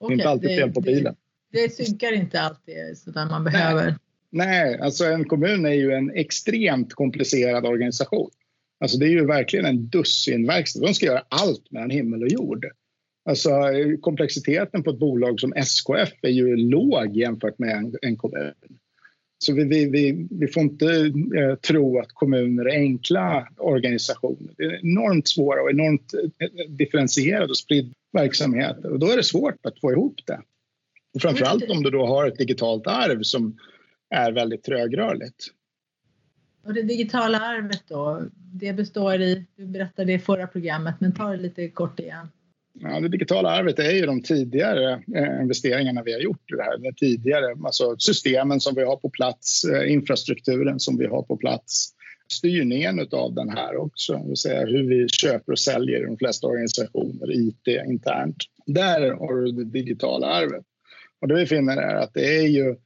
Okay, 0.00 0.08
det 0.08 0.12
är 0.12 0.14
inte 0.14 0.28
alltid 0.28 0.50
det, 0.50 0.56
fel 0.56 0.72
på 0.72 0.80
bilen. 0.80 1.16
Det, 1.52 1.62
det 1.62 1.72
synkar 1.72 2.12
inte 2.12 2.40
alltid 2.40 2.74
så 2.96 3.10
där 3.10 3.26
man 3.26 3.44
behöver. 3.44 3.84
Nej. 3.84 3.94
Nej, 4.32 4.78
alltså 4.80 5.04
en 5.04 5.24
kommun 5.24 5.66
är 5.66 5.72
ju 5.72 5.92
en 5.92 6.10
extremt 6.10 6.94
komplicerad 6.94 7.66
organisation. 7.66 8.30
Alltså 8.80 8.98
det 8.98 9.06
är 9.06 9.10
ju 9.10 9.26
verkligen 9.26 9.66
en 9.66 9.88
dussinverkstad. 9.88 10.80
De 10.80 10.94
ska 10.94 11.06
göra 11.06 11.24
allt 11.28 11.70
mellan 11.70 11.90
himmel 11.90 12.22
och 12.22 12.28
jord. 12.28 12.66
Alltså 13.24 13.50
komplexiteten 14.00 14.82
på 14.82 14.90
ett 14.90 14.98
bolag 14.98 15.40
som 15.40 15.52
SKF 15.52 16.12
är 16.22 16.28
ju 16.28 16.56
låg 16.56 17.16
jämfört 17.16 17.58
med 17.58 17.76
en, 17.76 17.94
en 18.02 18.16
kommun. 18.16 18.54
Så 19.42 19.52
vi, 19.54 19.64
vi, 19.64 19.90
vi, 19.90 20.26
vi 20.30 20.48
får 20.48 20.62
inte 20.62 20.86
eh, 21.36 21.54
tro 21.54 21.98
att 21.98 22.12
kommuner 22.12 22.64
är 22.64 22.76
enkla 22.76 23.48
organisationer. 23.56 24.52
Det 24.56 24.64
är 24.64 24.80
enormt 24.84 25.28
svåra 25.28 25.62
och 25.62 25.70
enormt 25.70 26.14
eh, 26.14 26.68
differentierad 26.68 27.50
och 27.50 27.56
spridd 27.56 27.92
verksamhet. 28.12 28.84
Och 28.84 28.98
då 28.98 29.06
är 29.06 29.16
det 29.16 29.22
svårt 29.22 29.66
att 29.66 29.80
få 29.80 29.92
ihop 29.92 30.14
det. 30.26 30.40
Och 31.14 31.22
framförallt 31.22 31.70
om 31.70 31.82
du 31.82 31.90
då 31.90 32.06
har 32.06 32.26
ett 32.26 32.38
digitalt 32.38 32.86
arv 32.86 33.22
som 33.22 33.58
är 34.10 34.32
väldigt 34.32 34.62
trögrörligt. 34.62 35.46
Och 36.64 36.74
det 36.74 36.82
digitala 36.82 37.40
arvet 37.40 37.82
då, 37.86 38.22
det 38.34 38.72
består 38.72 39.20
i, 39.20 39.46
du 39.56 39.66
berättade 39.66 40.12
i 40.12 40.18
förra 40.18 40.46
programmet, 40.46 40.94
men 40.98 41.14
ta 41.14 41.30
det 41.30 41.36
lite 41.36 41.68
kort 41.68 42.00
igen. 42.00 42.28
Ja, 42.72 43.00
det 43.00 43.08
digitala 43.08 43.50
arvet 43.50 43.78
är 43.78 43.90
ju 43.90 44.06
de 44.06 44.22
tidigare 44.22 44.92
eh, 44.92 45.42
investeringarna 45.42 46.02
vi 46.02 46.12
har 46.12 46.20
gjort 46.20 46.52
i 46.52 46.56
det 46.56 46.62
här. 46.62 46.78
De 46.78 46.92
tidigare, 46.92 47.56
alltså 47.64 47.96
systemen 47.98 48.60
som 48.60 48.74
vi 48.74 48.84
har 48.84 48.96
på 48.96 49.10
plats, 49.10 49.64
eh, 49.64 49.92
infrastrukturen 49.92 50.80
som 50.80 50.98
vi 50.98 51.06
har 51.06 51.22
på 51.22 51.36
plats, 51.36 51.88
styrningen 52.32 53.08
av 53.12 53.34
den 53.34 53.48
här 53.48 53.76
också, 53.76 54.12
det 54.12 54.28
vill 54.28 54.36
säga 54.36 54.66
hur 54.66 54.88
vi 54.88 55.08
köper 55.08 55.52
och 55.52 55.58
säljer 55.58 56.02
i 56.02 56.06
de 56.06 56.16
flesta 56.16 56.46
organisationer, 56.46 57.32
IT 57.32 57.68
internt. 57.88 58.36
Där 58.66 59.10
har 59.10 59.34
du 59.34 59.52
det 59.52 59.64
digitala 59.64 60.26
arvet. 60.26 60.64
Och 61.20 61.28
det 61.28 61.34
vi 61.34 61.46
finner 61.46 61.76
är 61.76 61.94
att 61.94 62.14
det 62.14 62.36
är 62.36 62.48
ju 62.48 62.76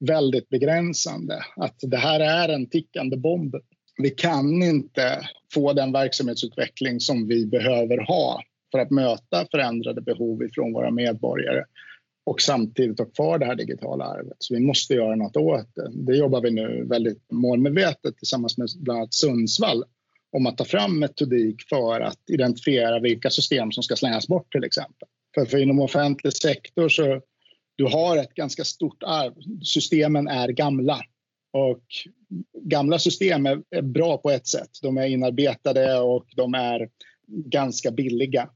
väldigt 0.00 0.48
begränsande. 0.48 1.44
Att 1.56 1.76
det 1.80 1.96
här 1.96 2.20
är 2.20 2.48
en 2.54 2.68
tickande 2.68 3.16
bomb. 3.16 3.56
Vi 3.98 4.10
kan 4.10 4.62
inte 4.62 5.20
få 5.54 5.72
den 5.72 5.92
verksamhetsutveckling 5.92 7.00
som 7.00 7.28
vi 7.28 7.46
behöver 7.46 7.98
ha 7.98 8.42
för 8.70 8.78
att 8.78 8.90
möta 8.90 9.46
förändrade 9.50 10.00
behov 10.00 10.48
från 10.54 10.72
våra 10.72 10.90
medborgare 10.90 11.64
och 12.24 12.40
samtidigt 12.40 12.98
ha 12.98 13.06
kvar 13.06 13.38
det 13.38 13.46
här 13.46 13.54
digitala 13.54 14.04
arvet. 14.04 14.36
Så 14.38 14.54
vi 14.54 14.60
måste 14.60 14.94
göra 14.94 15.16
något 15.16 15.36
åt 15.36 15.74
det. 15.74 15.90
Det 15.92 16.16
jobbar 16.16 16.40
vi 16.40 16.50
nu 16.50 16.84
väldigt 16.84 17.30
målmedvetet 17.32 18.16
tillsammans 18.16 18.58
med 18.58 18.68
bland 18.80 18.98
annat 18.98 19.14
Sundsvall 19.14 19.84
om 20.32 20.46
att 20.46 20.58
ta 20.58 20.64
fram 20.64 20.98
metodik 20.98 21.62
för 21.68 22.00
att 22.00 22.30
identifiera 22.30 23.00
vilka 23.00 23.30
system 23.30 23.72
som 23.72 23.82
ska 23.82 23.96
slängas 23.96 24.28
bort 24.28 24.52
till 24.52 24.64
exempel. 24.64 25.08
För, 25.34 25.44
för 25.44 25.58
inom 25.58 25.80
offentlig 25.80 26.32
sektor 26.32 26.88
så 26.88 27.20
du 27.76 27.84
har 27.84 28.16
ett 28.16 28.34
ganska 28.34 28.64
stort 28.64 29.02
arv. 29.02 29.32
Systemen 29.62 30.28
är 30.28 30.48
gamla 30.48 31.00
och 31.52 31.82
gamla 32.62 32.98
system 32.98 33.46
är, 33.46 33.62
är 33.70 33.82
bra 33.82 34.18
på 34.18 34.30
ett 34.30 34.46
sätt. 34.46 34.70
De 34.82 34.98
är 34.98 35.06
inarbetade 35.06 36.00
och 36.00 36.26
de 36.36 36.54
är 36.54 36.88
ganska 37.26 37.90
billiga. 37.90 38.50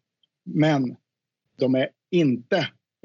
Men 0.44 0.96
de 1.58 1.74
är 1.74 1.88
inte 2.10 2.56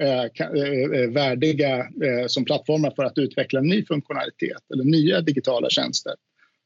eh, 0.02 0.24
eh, 0.24 1.00
eh, 1.00 1.10
värdiga 1.10 1.88
som 2.26 2.44
plattformar 2.44 2.92
för 2.96 3.04
att 3.04 3.18
utveckla 3.18 3.60
ny 3.60 3.84
funktionalitet 3.84 4.62
eller 4.72 4.84
nya 4.84 5.20
digitala 5.20 5.70
tjänster. 5.70 6.14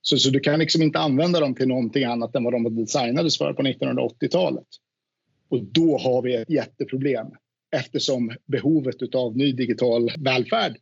Så, 0.03 0.17
så 0.17 0.31
du 0.31 0.41
kan 0.41 0.59
liksom 0.59 0.83
inte 0.83 0.99
använda 0.99 1.41
dem 1.41 1.55
till 1.55 1.69
någonting 1.69 2.05
annat 2.05 2.35
än 2.35 2.45
vad 2.45 2.53
de 2.53 2.77
designades 2.77 3.39
för 3.39 3.53
på 3.53 3.63
1980-talet. 3.63 4.67
Och 5.49 5.65
då 5.65 5.99
har 5.99 6.23
vi 6.23 6.35
ett 6.35 6.51
jätteproblem 6.51 7.27
eftersom 7.77 8.33
behovet 8.47 9.15
av 9.15 9.37
ny 9.37 9.53
digital 9.53 10.11
välfärd 10.19 10.77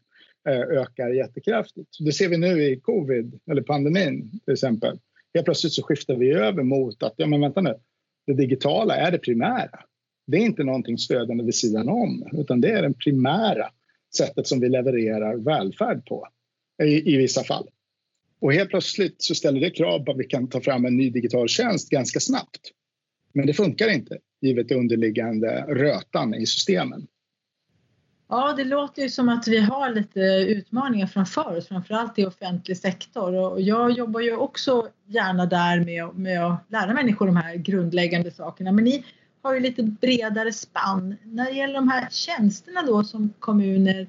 ökar 0.49 1.09
jättekraftigt. 1.09 1.89
Det 1.99 2.13
ser 2.13 2.29
vi 2.29 2.37
nu 2.37 2.65
i 2.65 2.81
covid, 2.81 3.41
eller 3.51 3.63
pandemin 3.63 4.41
till 4.45 4.53
exempel. 4.53 4.99
Helt 5.35 5.45
plötsligt 5.45 5.73
så 5.73 5.83
skiftar 5.83 6.17
vi 6.17 6.33
över 6.33 6.63
mot 6.63 7.03
att, 7.03 7.15
ja 7.17 7.27
men 7.27 7.41
vänta 7.41 7.61
nu, 7.61 7.75
det 8.27 8.35
digitala 8.35 8.97
är 8.97 9.11
det 9.11 9.19
primära. 9.19 9.81
Det 10.27 10.37
är 10.37 10.41
inte 10.41 10.65
någonting 10.65 10.99
stödjande 10.99 11.45
vid 11.45 11.55
sidan 11.55 11.89
om, 11.89 12.29
utan 12.33 12.61
det 12.61 12.71
är 12.71 12.83
det 12.83 12.95
primära 12.95 13.71
sättet 14.17 14.47
som 14.47 14.61
vi 14.61 14.69
levererar 14.69 15.37
välfärd 15.37 16.07
på 16.07 16.29
i, 16.83 17.15
i 17.15 17.17
vissa 17.17 17.45
fall. 17.45 17.69
Och 18.41 18.53
helt 18.53 18.71
plötsligt 18.71 19.23
så 19.23 19.35
ställer 19.35 19.61
det 19.61 19.71
krav 19.71 20.05
på 20.05 20.13
att 20.13 20.19
vi 20.19 20.25
kan 20.25 20.49
ta 20.49 20.61
fram 20.61 20.85
en 20.85 20.97
ny 20.97 21.11
digital 21.11 21.49
tjänst 21.49 21.91
ganska 21.91 22.21
snabbt. 22.21 22.61
Men 23.33 23.47
det 23.47 23.55
funkar 23.55 23.89
inte 23.89 24.19
givet 24.41 24.73
underliggande 24.73 25.65
rötan 25.69 26.35
i 26.35 26.47
systemen. 26.47 27.07
Ja, 28.35 28.55
det 28.57 28.65
låter 28.65 29.03
ju 29.03 29.09
som 29.09 29.29
att 29.29 29.49
vi 29.49 29.59
har 29.59 29.91
lite 29.91 30.21
utmaningar 30.49 31.07
framför 31.07 31.57
oss, 31.57 31.69
framförallt 31.69 32.19
i 32.19 32.27
offentlig 32.27 32.77
sektor. 32.77 33.35
Och 33.35 33.61
jag 33.61 33.91
jobbar 33.91 34.21
ju 34.21 34.37
också 34.37 34.89
gärna 35.07 35.47
där 35.47 35.81
med, 35.85 36.15
med 36.15 36.47
att 36.47 36.65
lära 36.69 36.95
människor 36.95 37.27
de 37.27 37.37
här 37.37 37.55
grundläggande 37.55 38.31
sakerna. 38.31 38.73
Men 38.73 38.85
ni 38.85 39.05
har 39.43 39.55
ju 39.55 39.61
lite 39.61 39.83
bredare 39.83 40.53
spann. 40.53 41.17
När 41.23 41.45
det 41.45 41.51
gäller 41.51 41.75
de 41.75 41.89
här 41.89 42.09
tjänsterna 42.11 42.83
då 42.83 43.05
som 43.05 43.33
kommuner 43.39 44.07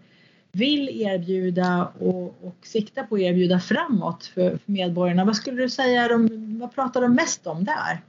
vill 0.51 1.01
erbjuda 1.01 1.91
och, 1.99 2.23
och 2.23 2.57
sikta 2.61 3.03
på 3.03 3.15
att 3.15 3.21
erbjuda 3.21 3.59
framåt 3.59 4.25
för, 4.25 4.49
för 4.49 4.71
medborgarna. 4.71 5.25
Vad 5.25 5.35
skulle 5.35 5.61
du 5.61 5.69
säga, 5.69 6.07
de, 6.07 6.59
vad 6.59 6.75
pratar 6.75 7.01
de 7.01 7.13
mest 7.13 7.47
om 7.47 7.63
där? 7.63 8.01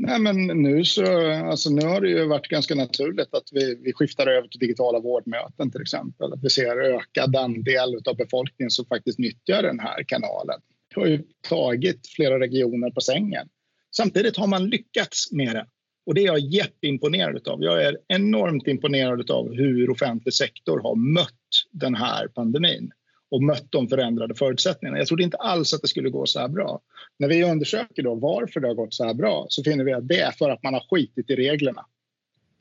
Nej, 0.00 0.20
men 0.20 0.46
nu, 0.46 0.84
så, 0.84 1.30
alltså 1.30 1.70
nu 1.70 1.86
har 1.86 2.00
det 2.00 2.08
ju 2.08 2.26
varit 2.26 2.48
ganska 2.48 2.74
naturligt 2.74 3.34
att 3.34 3.48
vi, 3.52 3.74
vi 3.82 3.92
skiftar 3.92 4.26
över 4.26 4.48
till 4.48 4.60
digitala 4.60 5.00
vårdmöten 5.00 5.70
till 5.70 5.80
exempel. 5.80 6.32
Att 6.32 6.44
vi 6.44 6.50
ser 6.50 6.76
ökad 6.76 7.36
andel 7.36 8.00
av 8.06 8.16
befolkningen 8.16 8.70
som 8.70 8.86
faktiskt 8.86 9.18
nyttjar 9.18 9.62
den 9.62 9.80
här 9.80 10.02
kanalen. 10.02 10.60
Det 10.94 11.00
har 11.00 11.06
ju 11.06 11.22
tagit 11.48 12.08
flera 12.16 12.40
regioner 12.40 12.90
på 12.90 13.00
sängen. 13.00 13.48
Samtidigt 13.96 14.36
har 14.36 14.46
man 14.46 14.66
lyckats 14.68 15.32
med 15.32 15.54
det. 15.54 15.66
Och 16.06 16.14
det 16.14 16.20
är 16.20 16.26
jag 16.26 16.38
jätteimponerad 16.38 17.48
av. 17.48 17.62
Jag 17.62 17.84
är 17.84 17.96
enormt 18.08 18.66
imponerad 18.66 19.30
av 19.30 19.54
hur 19.54 19.90
offentlig 19.90 20.34
sektor 20.34 20.80
har 20.80 20.96
mött 20.96 21.32
den 21.72 21.94
här 21.94 22.28
pandemin 22.28 22.90
och 23.30 23.42
mött 23.42 23.66
de 23.70 23.88
förändrade 23.88 24.34
förutsättningarna. 24.34 24.98
Jag 24.98 25.06
trodde 25.06 25.22
inte 25.22 25.36
alls 25.36 25.74
att 25.74 25.82
det 25.82 25.88
skulle 25.88 26.10
gå 26.10 26.26
så 26.26 26.40
här 26.40 26.48
bra. 26.48 26.80
När 27.18 27.28
vi 27.28 27.44
undersöker 27.44 28.02
då 28.02 28.14
varför 28.14 28.60
det 28.60 28.68
har 28.68 28.74
gått 28.74 28.94
så 28.94 29.04
här 29.04 29.14
bra 29.14 29.46
så 29.48 29.64
finner 29.64 29.84
vi 29.84 29.92
att 29.92 30.08
det 30.08 30.20
är 30.20 30.30
för 30.30 30.50
att 30.50 30.62
man 30.62 30.74
har 30.74 30.84
skitit 30.90 31.30
i 31.30 31.36
reglerna. 31.36 31.86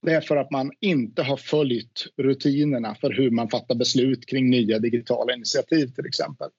Det 0.02 0.14
är 0.14 0.22
för 0.22 0.36
att 0.36 0.52
man 0.52 0.72
inte 0.80 1.24
har 1.24 1.38
följt 1.38 2.08
rutinerna 2.18 2.96
för 2.96 3.10
hur 3.10 3.32
man 3.32 3.50
fattar 3.50 3.76
beslut 3.76 4.26
kring 4.26 4.50
nya 4.50 4.80
digitala 4.80 5.34
initiativ 5.34 5.88
till 5.88 6.06
exempel. 6.06 6.50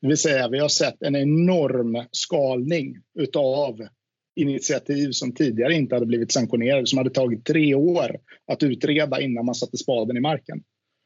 Det 0.00 0.08
vill 0.08 0.16
säga, 0.16 0.48
vi 0.48 0.58
har 0.58 0.68
sett 0.68 1.02
en 1.02 1.16
enorm 1.16 2.04
skalning 2.10 2.98
utav 3.18 3.88
initiativ 4.36 5.10
som 5.10 5.34
tidigare 5.34 5.74
inte 5.74 5.94
hade 5.94 6.06
blivit 6.06 6.32
sanktionerade, 6.32 6.86
som 6.86 6.98
hade 6.98 7.10
tagit 7.10 7.44
tre 7.44 7.74
år 7.74 8.16
att 8.46 8.62
utreda 8.62 9.20
innan 9.20 9.44
man 9.44 9.54
satte 9.54 9.76
spaden 9.76 10.16
i 10.16 10.20
marken. 10.20 10.62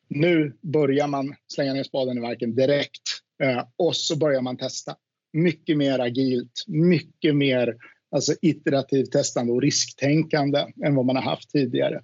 Nu 0.09 0.57
börjar 0.61 1.09
man 1.09 1.35
slänga 1.47 1.73
ner 1.73 1.83
spaden 1.83 2.19
i 2.19 2.21
marken 2.21 2.55
direkt 2.55 3.03
eh, 3.43 3.65
och 3.77 3.97
så 3.97 4.17
börjar 4.17 4.43
man 4.43 4.57
testa. 4.57 4.97
Mycket 5.33 5.77
mer 5.77 5.99
agilt, 5.99 6.65
mycket 6.67 7.37
mer 7.37 7.77
alltså 8.11 8.35
iterativt 8.43 9.13
testande 9.13 9.53
och 9.53 9.63
risktänkande 9.63 10.67
än 10.85 10.95
vad 10.95 11.05
man 11.05 11.17
har 11.17 11.23
haft 11.23 11.51
tidigare. 11.51 12.03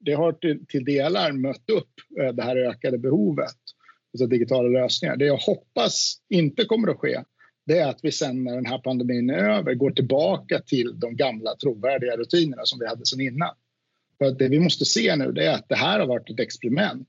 Det 0.00 0.12
har 0.12 0.32
till, 0.32 0.66
till 0.66 0.84
delar 0.84 1.32
mött 1.32 1.70
upp 1.70 2.20
eh, 2.20 2.32
det 2.34 2.42
här 2.42 2.56
ökade 2.56 2.98
behovet 2.98 3.56
av 4.22 4.28
digitala 4.28 4.68
lösningar. 4.68 5.16
Det 5.16 5.24
jag 5.24 5.36
hoppas 5.36 6.16
inte 6.28 6.64
kommer 6.64 6.88
att 6.88 6.98
ske 6.98 7.22
det 7.66 7.78
är 7.78 7.88
att 7.88 7.98
vi 8.02 8.12
sen 8.12 8.44
när 8.44 8.54
den 8.54 8.66
här 8.66 8.78
pandemin 8.78 9.30
är 9.30 9.50
över 9.50 9.74
går 9.74 9.90
tillbaka 9.90 10.60
till 10.60 11.00
de 11.00 11.16
gamla 11.16 11.56
trovärdiga 11.56 12.16
rutinerna 12.16 12.62
som 12.64 12.78
vi 12.78 12.86
hade 12.86 13.06
sen 13.06 13.20
innan. 13.20 13.54
För 14.18 14.24
att 14.24 14.38
det 14.38 14.48
vi 14.48 14.60
måste 14.60 14.84
se 14.84 15.16
nu 15.16 15.32
det 15.32 15.46
är 15.46 15.54
att 15.54 15.68
det 15.68 15.74
här 15.74 16.00
har 16.00 16.06
varit 16.06 16.30
ett 16.30 16.40
experiment 16.40 17.08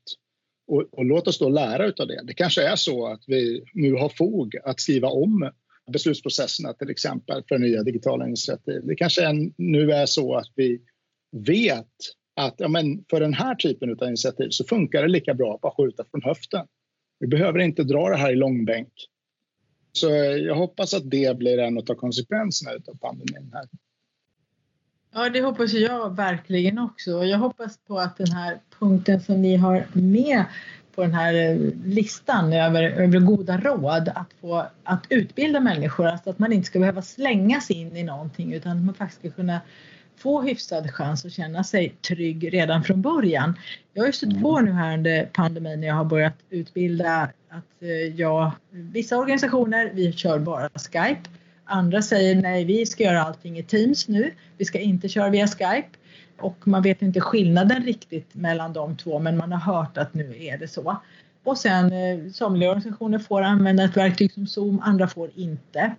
och, 0.73 0.85
och 0.91 1.05
låt 1.05 1.27
oss 1.27 1.39
då 1.39 1.49
lära 1.49 1.85
av 1.85 2.07
det. 2.07 2.21
Det 2.23 2.33
kanske 2.33 2.67
är 2.67 2.75
så 2.75 3.07
att 3.07 3.23
vi 3.27 3.63
nu 3.73 3.93
har 3.93 4.09
fog 4.09 4.57
att 4.63 4.79
skriva 4.79 5.07
om 5.07 5.51
beslutsprocesserna 5.91 6.73
till 6.73 6.89
exempel 6.89 7.43
för 7.47 7.57
nya 7.57 7.83
digitala 7.83 8.27
initiativ. 8.27 8.81
Det 8.83 8.95
kanske 8.95 9.25
är, 9.25 9.51
nu 9.57 9.91
är 9.91 10.05
så 10.05 10.35
att 10.35 10.51
vi 10.55 10.81
vet 11.31 11.87
att 12.35 12.55
ja, 12.57 12.67
men 12.67 13.05
för 13.09 13.19
den 13.19 13.33
här 13.33 13.55
typen 13.55 13.97
av 14.01 14.07
initiativ 14.07 14.49
så 14.49 14.63
funkar 14.63 15.01
det 15.01 15.07
lika 15.07 15.33
bra 15.33 15.55
att 15.55 15.61
bara 15.61 15.73
skjuta 15.77 16.05
från 16.11 16.21
höften. 16.21 16.67
Vi 17.19 17.27
behöver 17.27 17.59
inte 17.59 17.83
dra 17.83 18.09
det 18.09 18.17
här 18.17 18.31
i 18.31 18.35
långbänk. 18.35 18.93
Så 19.91 20.09
jag 20.09 20.55
hoppas 20.55 20.93
att 20.93 21.11
det 21.11 21.37
blir 21.37 21.57
en 21.57 21.77
av 21.77 21.81
konsekvenserna 21.81 22.71
av 22.71 22.97
pandemin 22.97 23.51
här. 23.53 23.67
Ja, 25.15 25.29
det 25.29 25.41
hoppas 25.41 25.73
jag 25.73 26.15
verkligen 26.15 26.79
också. 26.79 27.23
Jag 27.23 27.37
hoppas 27.37 27.77
på 27.77 27.99
att 27.99 28.17
den 28.17 28.31
här 28.31 28.59
punkten 28.79 29.21
som 29.21 29.41
ni 29.41 29.55
har 29.55 29.85
med 29.93 30.45
på 30.95 31.01
den 31.01 31.13
här 31.13 31.33
eh, 31.33 31.57
listan 31.85 32.53
över, 32.53 32.83
över 32.83 33.19
goda 33.19 33.57
råd 33.57 34.11
att 34.15 34.33
få 34.41 34.65
att 34.83 35.05
utbilda 35.09 35.59
människor, 35.59 36.07
alltså 36.07 36.29
att 36.29 36.39
man 36.39 36.53
inte 36.53 36.67
ska 36.67 36.79
behöva 36.79 37.01
slängas 37.01 37.71
in 37.71 37.97
i 37.97 38.03
någonting 38.03 38.53
utan 38.53 38.77
att 38.77 38.83
man 38.83 38.95
faktiskt 38.95 39.19
ska 39.19 39.29
kunna 39.29 39.61
få 40.17 40.41
hyfsad 40.41 40.91
chans 40.91 41.25
att 41.25 41.33
känna 41.33 41.63
sig 41.63 41.89
trygg 41.89 42.53
redan 42.53 42.83
från 42.83 43.01
början. 43.01 43.53
Jag 43.93 44.01
har 44.01 44.07
ju 44.07 44.13
stött 44.13 44.41
på 44.41 44.59
nu 44.59 44.71
här 44.71 44.93
under 44.93 45.25
pandemin 45.25 45.81
när 45.81 45.87
jag 45.87 45.95
har 45.95 46.05
börjat 46.05 46.37
utbilda 46.49 47.29
att 47.49 47.81
eh, 47.81 47.89
jag, 47.89 48.51
vissa 48.69 49.17
organisationer, 49.17 49.91
vi 49.93 50.13
kör 50.13 50.39
bara 50.39 50.69
Skype 50.69 51.29
Andra 51.65 52.01
säger 52.01 52.35
nej, 52.35 52.65
vi 52.65 52.85
ska 52.85 53.03
göra 53.03 53.23
allting 53.23 53.57
i 53.57 53.63
Teams 53.63 54.07
nu. 54.07 54.33
Vi 54.57 54.65
ska 54.65 54.79
inte 54.79 55.09
köra 55.09 55.29
via 55.29 55.47
Skype. 55.47 55.89
Och 56.39 56.67
man 56.67 56.81
vet 56.81 57.01
inte 57.01 57.21
skillnaden 57.21 57.83
riktigt 57.83 58.35
mellan 58.35 58.73
de 58.73 58.97
två 58.97 59.19
men 59.19 59.37
man 59.37 59.51
har 59.51 59.73
hört 59.73 59.97
att 59.97 60.13
nu 60.13 60.35
är 60.39 60.57
det 60.57 60.67
så. 60.67 61.01
Och 61.43 61.57
sen 61.57 61.91
eh, 61.93 62.31
somliga 62.31 62.69
organisationer 62.69 63.19
får 63.19 63.41
använda 63.41 63.83
ett 63.83 63.97
verktyg 63.97 64.31
som 64.31 64.47
Zoom, 64.47 64.79
andra 64.83 65.07
får 65.07 65.29
inte. 65.35 65.95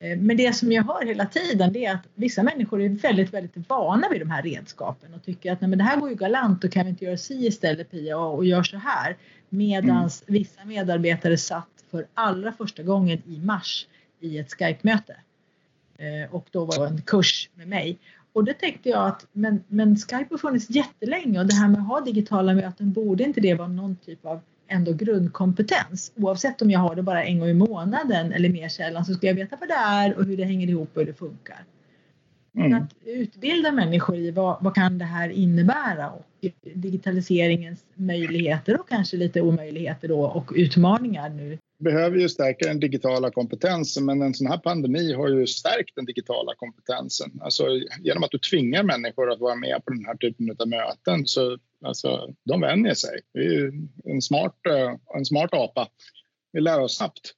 Eh, 0.00 0.18
men 0.18 0.36
det 0.36 0.52
som 0.52 0.72
jag 0.72 0.84
hör 0.84 1.06
hela 1.06 1.26
tiden 1.26 1.72
det 1.72 1.84
är 1.84 1.94
att 1.94 2.06
vissa 2.14 2.42
människor 2.42 2.82
är 2.82 2.88
väldigt, 2.88 3.34
väldigt 3.34 3.68
vana 3.68 4.08
vid 4.08 4.20
de 4.20 4.30
här 4.30 4.42
redskapen 4.42 5.14
och 5.14 5.24
tycker 5.24 5.52
att 5.52 5.60
nej, 5.60 5.70
men 5.70 5.78
det 5.78 5.84
här 5.84 6.00
går 6.00 6.08
ju 6.08 6.14
galant 6.14 6.64
och 6.64 6.72
kan 6.72 6.84
vi 6.84 6.90
inte 6.90 7.04
göra 7.04 7.16
si 7.16 7.46
istället 7.46 7.90
Pia 7.90 8.18
och, 8.18 8.34
och 8.34 8.44
gör 8.44 8.62
så 8.62 8.76
här. 8.76 9.16
Medan 9.48 9.96
mm. 9.96 10.08
vissa 10.26 10.64
medarbetare 10.64 11.38
satt 11.38 11.68
för 11.90 12.06
allra 12.14 12.52
första 12.52 12.82
gången 12.82 13.22
i 13.26 13.38
mars 13.38 13.86
i 14.26 14.38
ett 14.38 14.50
Skype-möte. 14.50 15.16
Eh, 15.98 16.34
och 16.34 16.46
då 16.50 16.64
var 16.64 16.78
det 16.78 16.86
en 16.86 17.02
kurs 17.02 17.50
med 17.54 17.68
mig. 17.68 17.98
Och 18.32 18.44
då 18.44 18.52
tänkte 18.52 18.88
jag 18.88 19.06
att 19.06 19.26
men, 19.32 19.64
men 19.68 19.96
Skype 19.96 20.26
har 20.30 20.38
funnits 20.38 20.70
jättelänge 20.70 21.40
och 21.40 21.46
det 21.46 21.54
här 21.54 21.68
med 21.68 21.80
att 21.80 21.86
ha 21.86 22.00
digitala 22.00 22.54
möten, 22.54 22.92
borde 22.92 23.24
inte 23.24 23.40
det 23.40 23.54
vara 23.54 23.68
någon 23.68 23.96
typ 23.96 24.26
av 24.26 24.40
ändå 24.68 24.92
grundkompetens? 24.92 26.12
Oavsett 26.16 26.62
om 26.62 26.70
jag 26.70 26.80
har 26.80 26.94
det 26.94 27.02
bara 27.02 27.24
en 27.24 27.38
gång 27.38 27.48
i 27.48 27.54
månaden 27.54 28.32
eller 28.32 28.48
mer 28.48 28.68
sällan 28.68 29.04
så 29.04 29.14
ska 29.14 29.26
jag 29.26 29.34
veta 29.34 29.56
vad 29.60 29.68
det 29.68 29.74
är 29.74 30.18
och 30.18 30.24
hur 30.24 30.36
det 30.36 30.44
hänger 30.44 30.68
ihop 30.68 30.90
och 30.94 31.00
hur 31.00 31.06
det 31.06 31.14
funkar. 31.14 31.64
Mm. 32.56 32.74
Att 32.74 32.94
utbilda 33.04 33.72
människor 33.72 34.16
i 34.16 34.30
vad, 34.30 34.56
vad 34.60 34.74
kan 34.74 34.98
det 34.98 35.04
här 35.04 35.28
innebära 35.28 36.10
och 36.10 36.26
digitaliseringens 36.74 37.84
möjligheter 37.94 38.80
och 38.80 38.88
kanske 38.88 39.16
lite 39.16 39.40
omöjligheter 39.40 40.08
då 40.08 40.20
och 40.20 40.52
utmaningar 40.56 41.28
nu. 41.28 41.58
Vi 41.78 41.84
behöver 41.84 42.18
ju 42.18 42.28
stärka 42.28 42.68
den 42.68 42.80
digitala 42.80 43.30
kompetensen 43.30 44.04
men 44.04 44.22
en 44.22 44.34
sån 44.34 44.46
här 44.46 44.58
pandemi 44.58 45.12
har 45.12 45.28
ju 45.28 45.46
stärkt 45.46 45.94
den 45.94 46.04
digitala 46.04 46.54
kompetensen. 46.54 47.30
Alltså, 47.40 47.66
genom 48.02 48.22
att 48.22 48.30
du 48.30 48.38
tvingar 48.38 48.82
människor 48.82 49.30
att 49.30 49.40
vara 49.40 49.54
med 49.54 49.84
på 49.84 49.92
den 49.92 50.04
här 50.04 50.16
typen 50.16 50.56
av 50.58 50.68
möten 50.68 51.26
så 51.26 51.58
alltså, 51.84 52.34
de 52.44 52.60
vänjer 52.60 52.94
sig. 52.94 53.20
Vi 53.32 53.46
är 53.46 53.50
ju 53.50 53.72
en 54.04 54.22
smart, 54.22 54.66
eh, 54.68 54.94
en 55.16 55.24
smart 55.24 55.54
apa. 55.54 55.88
Vi 56.52 56.60
lär 56.60 56.80
oss 56.80 56.96
snabbt 56.96 57.32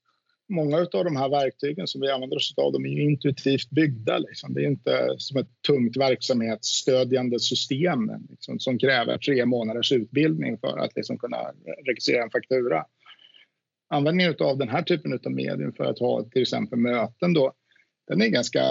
många 0.49 0.76
av 0.76 1.04
de 1.04 1.16
här 1.16 1.28
verktygen 1.28 1.87
som 1.87 2.00
vi 2.00 2.11
använder 2.11 2.37
oss 2.37 2.54
av 2.57 2.73
de 2.73 2.87
är 2.87 3.00
intuitivt 3.00 3.71
byggda. 3.71 4.18
Liksom. 4.18 4.54
Det 4.54 4.61
är 4.61 4.66
inte 4.66 5.14
som 5.18 5.40
ett 5.40 5.62
tungt 5.66 5.97
verksamhetsstödjande 5.97 7.40
system 7.40 8.11
liksom, 8.30 8.59
som 8.59 8.78
kräver 8.78 9.18
tre 9.18 9.47
månaders 9.47 9.92
utbildning 9.92 10.59
för 10.59 10.78
att 10.78 10.97
liksom, 10.97 11.18
kunna 11.18 11.38
registrera 11.87 12.23
en 12.23 12.30
faktura. 12.30 12.85
Användningen 13.88 14.35
av 14.38 14.59
den 14.59 14.68
här 14.68 14.83
typen 14.83 15.12
av 15.12 15.33
medium 15.33 15.73
för 15.73 15.85
att 15.85 15.99
ha 15.99 16.25
till 16.25 16.42
exempel 16.42 16.78
möten 16.78 17.33
då, 17.35 17.52
den 18.09 18.23
är 18.23 18.28
ganska 18.28 18.62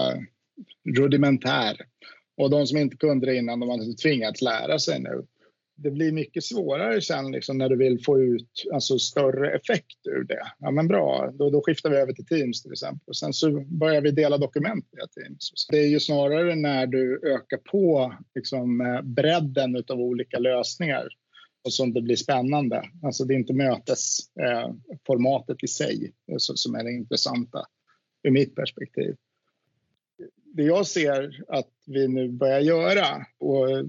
rudimentär. 0.97 1.77
Och 2.37 2.49
de 2.49 2.67
som 2.67 2.77
inte 2.77 2.97
kunde 2.97 3.25
det 3.25 3.35
innan, 3.35 3.59
de 3.59 3.69
har 3.69 4.01
tvingats 4.01 4.41
lära 4.41 4.79
sig 4.79 4.99
nu 4.99 5.27
det 5.77 5.91
blir 5.91 6.11
mycket 6.11 6.43
svårare 6.43 7.01
sen 7.01 7.31
liksom 7.31 7.57
när 7.57 7.69
du 7.69 7.77
vill 7.77 8.03
få 8.03 8.21
ut 8.21 8.65
alltså, 8.73 8.99
större 8.99 9.55
effekt 9.55 10.07
ur 10.07 10.23
det. 10.23 10.51
Ja, 10.59 10.71
men 10.71 10.87
bra, 10.87 11.31
då, 11.33 11.49
då 11.49 11.61
skiftar 11.65 11.89
vi 11.89 11.97
över 11.97 12.13
till 12.13 12.25
Teams 12.25 12.61
till 12.61 12.71
exempel. 12.71 13.15
Sen 13.15 13.33
så 13.33 13.51
börjar 13.59 14.01
vi 14.01 14.11
dela 14.11 14.37
dokument 14.37 14.85
via 14.91 15.07
Teams. 15.07 15.51
Det 15.69 15.77
är 15.77 15.87
ju 15.87 15.99
snarare 15.99 16.55
när 16.55 16.87
du 16.87 17.21
ökar 17.23 17.57
på 17.57 18.13
liksom, 18.35 18.81
eh, 18.81 19.01
bredden 19.01 19.83
av 19.89 19.99
olika 19.99 20.39
lösningar 20.39 21.07
och 21.67 21.73
som 21.73 21.93
det 21.93 22.01
blir 22.01 22.15
spännande. 22.15 22.83
Alltså 23.03 23.25
det 23.25 23.33
är 23.33 23.37
inte 23.37 23.53
mötesformatet 23.53 25.49
eh, 25.49 25.63
i 25.63 25.67
sig 25.67 26.13
eh, 26.31 26.35
som 26.37 26.75
är 26.75 26.83
det 26.83 26.91
intressanta 26.91 27.65
ur 28.23 28.31
mitt 28.31 28.55
perspektiv 28.55 29.15
det 30.57 30.63
jag 30.63 30.87
ser 30.87 31.43
att 31.47 31.69
vi 31.85 32.07
nu 32.07 32.29
börjar 32.29 32.59
göra 32.59 33.25
och 33.39 33.71
eh, 33.71 33.83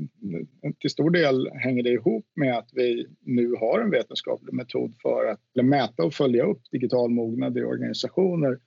till 0.78 0.90
stor 0.90 1.10
del 1.10 1.50
hänger 1.54 1.82
det 1.82 1.90
ihop 1.90 2.26
med 2.36 2.58
att 2.58 2.68
vi 2.72 3.06
nu 3.20 3.54
har 3.60 3.80
en 3.80 3.90
vetenskaplig 3.90 4.54
metod 4.54 4.94
för 5.02 5.26
att 5.26 5.66
mäta 5.66 6.02
och 6.02 6.14
följa 6.14 6.44
upp 6.44 6.62
digital 6.70 7.10
mognad 7.10 7.58
i 7.58 7.62
organisationer. 7.62 8.58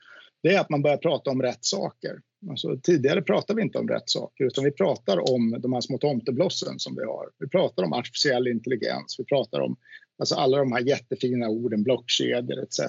Det 0.44 0.56
är 0.56 0.60
att 0.60 0.70
man 0.70 0.82
börjar 0.82 0.98
prata 0.98 1.30
om 1.30 1.42
rätt 1.42 1.66
saker. 1.66 2.22
Alltså, 2.50 2.78
tidigare 2.84 3.22
pratade 3.22 3.58
vi 3.58 3.64
inte 3.64 3.78
om 3.78 3.88
rätt 3.88 4.10
saker 4.10 4.46
utan 4.46 4.64
vi 4.64 4.72
pratar 4.72 5.32
om 5.34 5.58
de 5.60 5.74
här 5.74 5.82
små 5.82 5.98
tomteblossen 5.98 6.80
som 6.80 6.96
vi 6.96 7.04
har. 7.04 7.30
Vi 7.40 7.48
pratar 7.48 7.84
om 7.84 7.94
artificiell 7.94 8.48
intelligens, 8.48 9.16
vi 9.20 9.24
pratar 9.24 9.60
om 9.60 9.78
alltså 10.18 10.36
alla 10.36 10.58
de 10.58 10.72
här 10.72 10.82
jättefina 10.82 11.50
orden, 11.50 11.84
blockkedjor 11.84 12.64
etc. 12.64 12.80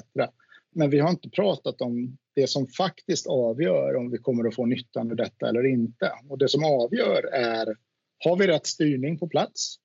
Men 0.75 0.90
vi 0.90 0.99
har 0.99 1.11
inte 1.11 1.30
pratat 1.30 1.80
om 1.80 2.18
det 2.35 2.47
som 2.47 2.66
faktiskt 2.66 3.26
avgör 3.26 3.97
om 3.97 4.11
vi 4.11 4.18
kommer 4.18 4.49
att 4.49 4.54
få 4.54 4.66
nyttan 4.66 5.11
av 5.11 5.16
detta 5.16 5.49
eller 5.49 5.66
inte. 5.66 6.12
Och 6.28 6.38
det 6.38 6.49
som 6.49 6.64
avgör 6.64 7.25
är, 7.32 7.76
har 8.25 8.37
vi 8.37 8.47
rätt 8.47 8.66
styrning 8.66 9.18
på 9.18 9.28
plats? 9.28 9.76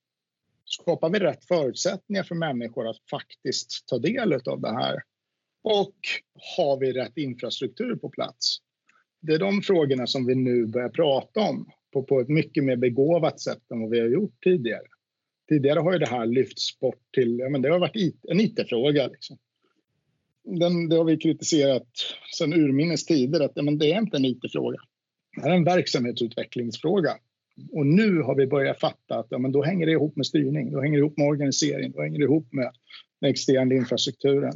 Skapar 0.66 1.10
vi 1.10 1.20
rätt 1.20 1.46
förutsättningar 1.46 2.24
för 2.24 2.36
människor 2.36 2.90
att 2.90 2.98
faktiskt 3.12 3.88
ta 3.88 3.98
del 3.98 4.34
av 4.34 4.62
det 4.62 4.74
här? 4.74 5.04
Och 5.64 5.96
har 6.58 6.80
vi 6.80 6.94
rätt 6.94 7.18
infrastruktur 7.18 7.96
på 7.96 8.10
plats? 8.10 8.58
Det 9.22 9.34
är 9.34 9.40
de 9.40 9.62
frågorna 9.62 10.08
som 10.08 10.26
vi 10.26 10.36
nu 10.36 10.66
börjar 10.66 10.90
prata 10.90 11.40
om 11.40 11.70
på, 11.94 12.04
på 12.04 12.20
ett 12.20 12.30
mycket 12.30 12.64
mer 12.64 12.76
begåvat 12.76 13.40
sätt 13.40 13.72
än 13.72 13.82
vad 13.82 13.90
vi 13.90 14.00
har 14.00 14.08
gjort 14.08 14.44
tidigare. 14.44 14.88
Tidigare 15.50 15.80
har 15.80 15.94
ju 15.94 16.00
det 16.00 16.10
här 16.10 16.26
lyfts 16.26 16.80
bort 16.80 17.02
till, 17.14 17.40
ja 17.40 17.50
men 17.50 17.62
det 17.62 17.70
har 17.70 17.80
varit 17.80 18.20
en 18.24 18.40
IT-fråga. 18.40 19.08
Liksom 19.08 19.38
den, 20.44 20.90
det 20.90 20.96
har 20.96 21.04
vi 21.04 21.18
kritiserat 21.18 21.88
sedan 22.38 22.54
urminnes 22.54 23.06
tider 23.06 23.40
att 23.40 23.52
ja, 23.56 23.64
men 23.64 23.78
det 23.78 23.92
är 23.92 24.00
inte 24.00 24.18
en 24.18 24.26
IT-fråga. 24.26 24.78
Det 25.42 25.50
är 25.50 25.54
en 25.54 25.64
verksamhetsutvecklingsfråga. 25.64 27.18
Och 27.72 27.86
nu 27.86 28.22
har 28.22 28.36
vi 28.36 28.48
börjat 28.48 28.80
fatta 28.80 29.20
att 29.20 29.28
ja, 29.30 29.38
men 29.38 29.52
då 29.52 29.64
hänger 29.64 29.86
det 29.86 29.92
ihop 29.92 30.16
med 30.16 30.26
styrning, 30.26 30.72
då 30.72 30.82
hänger 30.82 30.98
det 30.98 31.00
ihop 31.00 31.18
med 31.18 31.28
organisering, 31.28 31.92
då 31.92 32.02
hänger 32.02 32.20
det 32.20 32.26
ihop 32.26 32.54
med 32.54 32.72
den 33.22 33.30
externa 33.30 33.76
infrastrukturen. 33.76 34.54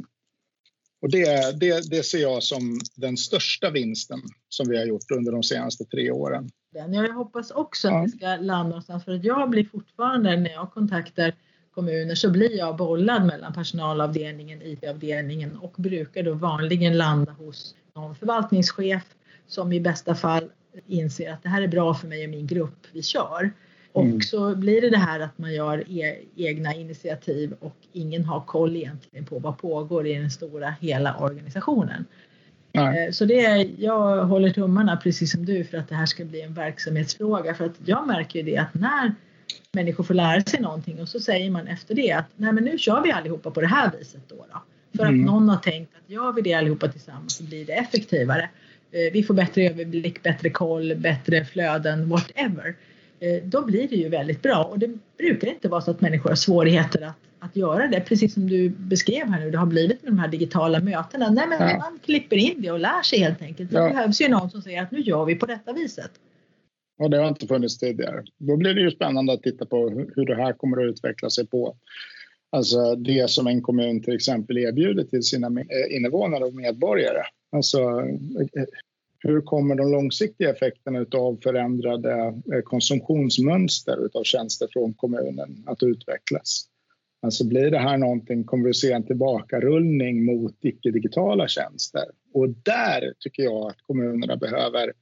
Och 1.02 1.10
det, 1.10 1.60
det, 1.60 1.90
det 1.90 2.02
ser 2.02 2.18
jag 2.18 2.42
som 2.42 2.80
den 2.94 3.16
största 3.16 3.70
vinsten 3.70 4.20
som 4.48 4.68
vi 4.68 4.78
har 4.78 4.84
gjort 4.84 5.10
under 5.10 5.32
de 5.32 5.42
senaste 5.42 5.84
tre 5.84 6.10
åren. 6.10 6.50
Jag 6.72 7.12
hoppas 7.12 7.50
också 7.50 7.88
att 7.88 7.94
ja. 7.94 8.02
det 8.02 8.08
ska 8.08 8.26
landa 8.26 8.62
någonstans 8.62 9.04
för 9.04 9.12
att 9.12 9.24
jag 9.24 9.50
blir 9.50 9.64
fortfarande 9.64 10.36
när 10.36 10.50
jag 10.50 10.72
kontaktar 10.72 11.34
kommuner 11.74 12.14
så 12.14 12.30
blir 12.30 12.58
jag 12.58 12.76
bollad 12.76 13.26
mellan 13.26 13.52
personalavdelningen, 13.52 14.62
IT-avdelningen 14.62 15.56
och 15.56 15.74
brukar 15.76 16.22
då 16.22 16.34
vanligen 16.34 16.98
landa 16.98 17.32
hos 17.32 17.74
någon 17.94 18.14
förvaltningschef 18.14 19.02
som 19.46 19.72
i 19.72 19.80
bästa 19.80 20.14
fall 20.14 20.50
inser 20.86 21.32
att 21.32 21.42
det 21.42 21.48
här 21.48 21.62
är 21.62 21.68
bra 21.68 21.94
för 21.94 22.08
mig 22.08 22.24
och 22.24 22.30
min 22.30 22.46
grupp, 22.46 22.86
vi 22.92 23.02
kör. 23.02 23.52
Och 23.92 24.04
mm. 24.04 24.20
så 24.20 24.54
blir 24.54 24.80
det 24.80 24.90
det 24.90 24.98
här 24.98 25.20
att 25.20 25.38
man 25.38 25.54
gör 25.54 25.84
e 25.88 26.16
egna 26.36 26.74
initiativ 26.74 27.54
och 27.60 27.76
ingen 27.92 28.24
har 28.24 28.40
koll 28.40 28.76
egentligen 28.76 29.24
på 29.24 29.38
vad 29.38 29.58
pågår 29.58 30.06
i 30.06 30.14
den 30.14 30.30
stora 30.30 30.74
hela 30.80 31.16
organisationen. 31.16 32.04
Nej. 32.72 33.06
Eh, 33.06 33.10
så 33.10 33.24
det, 33.24 33.68
jag 33.78 34.24
håller 34.24 34.50
tummarna 34.50 34.96
precis 34.96 35.32
som 35.32 35.44
du 35.44 35.64
för 35.64 35.78
att 35.78 35.88
det 35.88 35.94
här 35.94 36.06
ska 36.06 36.24
bli 36.24 36.42
en 36.42 36.54
verksamhetsfråga 36.54 37.54
för 37.54 37.64
att 37.64 37.76
jag 37.84 38.06
märker 38.06 38.38
ju 38.38 38.44
det 38.44 38.56
att 38.56 38.74
när 38.74 39.14
människor 39.72 40.04
får 40.04 40.14
lära 40.14 40.40
sig 40.40 40.60
någonting 40.60 41.00
och 41.00 41.08
så 41.08 41.20
säger 41.20 41.50
man 41.50 41.66
efter 41.66 41.94
det 41.94 42.12
att 42.12 42.26
nej 42.36 42.52
men 42.52 42.64
nu 42.64 42.78
kör 42.78 43.02
vi 43.02 43.12
allihopa 43.12 43.50
på 43.50 43.60
det 43.60 43.66
här 43.66 43.90
viset 43.98 44.28
då. 44.28 44.46
då. 44.52 44.62
För 44.98 45.06
mm. 45.06 45.20
att 45.20 45.26
någon 45.26 45.48
har 45.48 45.56
tänkt 45.56 45.92
att 45.94 46.10
gör 46.10 46.32
vi 46.32 46.42
det 46.42 46.54
allihopa 46.54 46.88
tillsammans 46.88 47.36
så 47.36 47.44
blir 47.44 47.66
det 47.66 47.72
effektivare. 47.72 48.48
Eh, 48.92 49.12
vi 49.12 49.22
får 49.22 49.34
bättre 49.34 49.62
överblick, 49.62 50.22
bättre 50.22 50.50
koll, 50.50 50.94
bättre 50.96 51.44
flöden, 51.44 52.08
whatever. 52.08 52.74
Eh, 53.22 53.42
då 53.44 53.64
blir 53.64 53.88
det 53.88 53.96
ju 53.96 54.08
väldigt 54.08 54.42
bra 54.42 54.64
och 54.64 54.78
det 54.78 54.90
brukar 55.18 55.48
inte 55.48 55.68
vara 55.68 55.80
så 55.80 55.90
att 55.90 56.00
människor 56.00 56.28
har 56.28 56.36
svårigheter 56.36 57.02
att, 57.02 57.16
att 57.38 57.56
göra 57.56 57.86
det. 57.86 58.00
Precis 58.00 58.34
som 58.34 58.48
du 58.48 58.68
beskrev 58.68 59.26
här 59.26 59.40
nu, 59.40 59.50
det 59.50 59.58
har 59.58 59.66
blivit 59.66 60.02
med 60.02 60.12
de 60.12 60.18
här 60.18 60.28
digitala 60.28 60.80
mötena. 60.80 61.30
Nej 61.30 61.46
men 61.48 61.68
ja. 61.68 61.78
man 61.78 61.98
klipper 62.04 62.36
in 62.36 62.62
det 62.62 62.70
och 62.70 62.80
lär 62.80 63.02
sig 63.02 63.18
helt 63.18 63.42
enkelt. 63.42 63.70
Det 63.70 63.78
ja. 63.78 63.88
behövs 63.88 64.20
ju 64.20 64.28
någon 64.28 64.50
som 64.50 64.62
säger 64.62 64.82
att 64.82 64.90
nu 64.90 65.00
gör 65.00 65.24
vi 65.24 65.34
på 65.34 65.46
detta 65.46 65.72
viset. 65.72 66.10
Och 66.98 67.10
det 67.10 67.18
har 67.18 67.28
inte 67.28 67.46
funnits 67.46 67.78
tidigare. 67.78 68.24
Då 68.38 68.56
blir 68.56 68.74
det 68.74 68.80
ju 68.80 68.90
spännande 68.90 69.32
att 69.32 69.42
titta 69.42 69.66
på 69.66 69.88
hur 70.16 70.26
det 70.26 70.36
här 70.36 70.52
kommer 70.52 70.82
att 70.82 70.90
utveckla 70.90 71.30
sig 71.30 71.46
på 71.46 71.76
alltså 72.52 72.94
det 72.94 73.30
som 73.30 73.46
en 73.46 73.62
kommun 73.62 74.02
till 74.02 74.14
exempel 74.14 74.58
erbjuder 74.58 75.04
till 75.04 75.22
sina 75.22 75.46
eh, 75.46 75.96
invånare 75.96 76.44
och 76.44 76.54
medborgare. 76.54 77.22
Alltså, 77.52 77.78
eh, 77.80 78.64
hur 79.22 79.40
kommer 79.40 79.74
de 79.74 79.92
långsiktiga 79.92 80.50
effekterna 80.50 81.06
av 81.12 81.38
förändrade 81.42 82.12
eh, 82.52 82.60
konsumtionsmönster 82.64 84.08
av 84.14 84.24
tjänster 84.24 84.68
från 84.72 84.94
kommunen 84.94 85.64
att 85.66 85.82
utvecklas? 85.82 86.68
Alltså 87.22 87.46
blir 87.46 87.70
det 87.70 87.78
här 87.78 87.98
någonting, 87.98 88.44
kommer 88.44 88.64
vi 88.64 88.70
att 88.70 88.76
se 88.76 88.92
en 88.92 89.06
tillbakarullning 89.06 90.24
mot 90.24 90.56
icke-digitala 90.60 91.48
tjänster? 91.48 92.04
Och 92.34 92.48
där 92.48 93.14
tycker 93.20 93.42
jag 93.42 93.70
att 93.70 93.82
kommunerna 93.82 94.36
behöver 94.36 94.92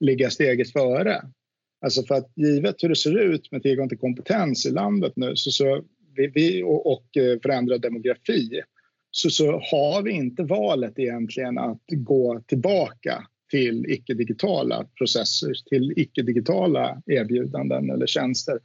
ligga 0.00 0.30
steget 0.30 0.72
före. 0.72 1.22
Alltså 1.80 2.02
för 2.02 2.14
att 2.14 2.32
givet 2.36 2.82
hur 2.82 2.88
det 2.88 2.96
ser 2.96 3.18
ut 3.18 3.52
med 3.52 3.62
tillgång 3.62 3.88
till 3.88 3.98
kompetens 3.98 4.66
i 4.66 4.70
landet 4.70 5.12
nu 5.16 5.36
så, 5.36 5.50
så 5.50 5.82
vi, 6.16 6.26
vi, 6.26 6.62
och, 6.62 6.92
och 6.92 7.16
eh, 7.16 7.38
förändrad 7.42 7.80
demografi 7.80 8.62
så, 9.10 9.30
så 9.30 9.52
har 9.52 10.02
vi 10.02 10.10
inte 10.10 10.42
valet 10.42 10.98
egentligen 10.98 11.58
att 11.58 11.82
gå 11.88 12.40
tillbaka 12.46 13.24
till 13.50 13.86
icke-digitala 13.88 14.86
processer, 14.98 15.52
till 15.70 15.92
icke-digitala 15.96 17.02
erbjudanden 17.06 17.90
eller 17.90 18.06
tjänster 18.06 18.58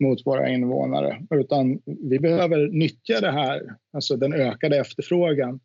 mot 0.00 0.26
våra 0.26 0.48
invånare. 0.48 1.22
Utan 1.30 1.80
vi 1.84 2.18
behöver 2.18 2.68
nyttja 2.68 3.20
det 3.20 3.30
här, 3.30 3.62
alltså 3.92 4.16
den 4.16 4.32
ökade 4.32 4.76
efterfrågan 4.76 5.60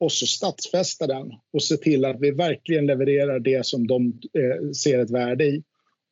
och 0.00 0.12
så 0.12 0.26
stadsfästa 0.26 1.06
den 1.06 1.32
och 1.52 1.62
se 1.62 1.76
till 1.76 2.04
att 2.04 2.20
vi 2.20 2.30
verkligen 2.30 2.86
levererar 2.86 3.40
det 3.40 3.66
som 3.66 3.86
de 3.86 4.20
eh, 4.38 4.70
ser 4.70 4.98
ett 4.98 5.10
värde 5.10 5.44
i. 5.44 5.62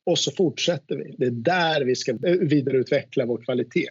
Och 0.05 0.19
så 0.19 0.31
fortsätter 0.31 0.95
vi. 0.95 1.15
Det 1.17 1.25
är 1.25 1.31
där 1.31 1.85
vi 1.85 1.95
ska 1.95 2.11
eh, 2.11 2.33
vidareutveckla 2.33 3.25
vår 3.25 3.43
kvalitet. 3.43 3.89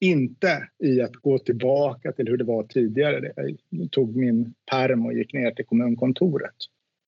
inte 0.00 0.68
i 0.84 1.00
att 1.00 1.12
gå 1.12 1.38
tillbaka 1.38 2.12
till 2.12 2.28
hur 2.28 2.36
det 2.36 2.44
var 2.44 2.62
tidigare. 2.62 3.32
Jag 3.70 3.90
tog 3.90 4.16
min 4.16 4.54
perm 4.70 5.06
och 5.06 5.14
gick 5.14 5.32
ner 5.32 5.50
till 5.50 5.64
kommunkontoret. 5.64 6.54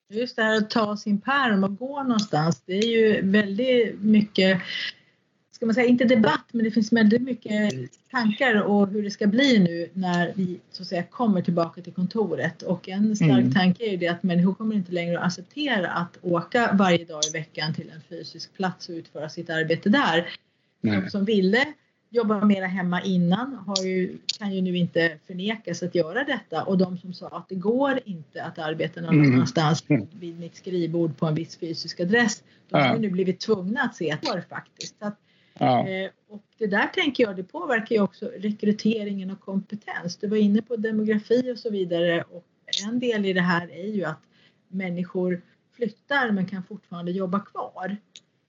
Just 0.09 0.35
det 0.35 0.43
här 0.43 0.57
att 0.57 0.69
ta 0.69 0.97
sin 0.97 1.21
perm 1.21 1.63
och 1.63 1.77
gå 1.77 2.03
någonstans, 2.03 2.61
det 2.65 2.73
är 2.73 2.87
ju 2.87 3.21
väldigt 3.21 4.01
mycket 4.01 4.61
ska 5.63 5.65
man 5.65 5.75
säga, 5.75 5.87
inte 5.87 6.05
debatt, 6.05 6.45
men 6.51 6.65
det 6.65 6.71
finns 6.71 6.93
väldigt 6.93 7.21
mycket 7.21 7.73
tankar 8.11 8.61
och 8.61 8.87
hur 8.87 9.03
det 9.03 9.11
ska 9.11 9.27
bli 9.27 9.59
nu 9.59 9.89
när 9.93 10.33
vi 10.35 10.59
så 10.71 10.83
att 10.83 10.87
säga 10.87 11.03
kommer 11.03 11.41
tillbaka 11.41 11.81
till 11.81 11.93
kontoret. 11.93 12.61
Och 12.61 12.89
en 12.89 13.15
stark 13.15 13.31
mm. 13.31 13.53
tanke 13.53 13.85
är 13.85 13.91
ju 13.91 13.97
det 13.97 14.07
att 14.07 14.23
människor 14.23 14.53
kommer 14.53 14.75
inte 14.75 14.91
längre 14.91 15.19
att 15.19 15.25
acceptera 15.25 15.91
att 15.91 16.17
åka 16.21 16.69
varje 16.73 17.05
dag 17.05 17.21
i 17.29 17.31
veckan 17.31 17.73
till 17.73 17.89
en 17.95 18.01
fysisk 18.09 18.53
plats 18.53 18.89
och 18.89 18.93
utföra 18.93 19.29
sitt 19.29 19.49
arbete 19.49 19.89
där. 19.89 20.29
Nej. 20.81 21.01
De 21.01 21.09
som 21.09 21.25
ville 21.25 21.73
jobba 22.13 22.45
mera 22.45 22.65
hemma 22.65 23.01
innan 23.01 23.75
ju, 23.83 24.17
kan 24.39 24.53
ju 24.53 24.61
nu 24.61 24.77
inte 24.77 25.17
förnekas 25.27 25.83
att 25.83 25.95
göra 25.95 26.23
detta 26.23 26.63
och 26.63 26.77
de 26.77 26.97
som 26.97 27.13
sa 27.13 27.27
att 27.27 27.49
det 27.49 27.55
går 27.55 27.99
inte 28.05 28.43
att 28.43 28.59
arbeta 28.59 29.01
någon 29.01 29.13
mm. 29.13 29.33
annanstans 29.33 29.85
vid 30.11 30.39
mitt 30.39 30.55
skrivbord 30.55 31.17
på 31.17 31.25
en 31.25 31.35
viss 31.35 31.57
fysisk 31.57 31.99
adress, 31.99 32.43
de 32.69 32.81
har 32.81 32.95
ju 32.95 33.01
nu 33.01 33.09
blivit 33.09 33.39
tvungna 33.39 33.81
att 33.81 33.95
se 33.95 34.11
att 34.11 34.21
det 34.21 34.27
går 34.27 34.43
faktiskt. 34.49 34.95
Att 34.99 35.19
Ja. 35.59 35.87
Eh, 35.87 36.09
och 36.29 36.43
det 36.57 36.67
där 36.67 36.87
tänker 36.87 37.23
jag, 37.23 37.35
det 37.35 37.43
påverkar 37.43 37.95
ju 37.95 38.01
också 38.01 38.31
rekryteringen 38.37 39.31
och 39.31 39.39
kompetens. 39.39 40.17
Du 40.17 40.27
var 40.27 40.37
inne 40.37 40.61
på 40.61 40.75
demografi 40.75 41.51
och 41.53 41.57
så 41.57 41.69
vidare 41.69 42.21
och 42.21 42.45
en 42.87 42.99
del 42.99 43.25
i 43.25 43.33
det 43.33 43.41
här 43.41 43.71
är 43.71 43.87
ju 43.87 44.03
att 44.03 44.21
människor 44.67 45.41
flyttar 45.75 46.31
men 46.31 46.45
kan 46.45 46.63
fortfarande 46.63 47.11
jobba 47.11 47.39
kvar. 47.39 47.97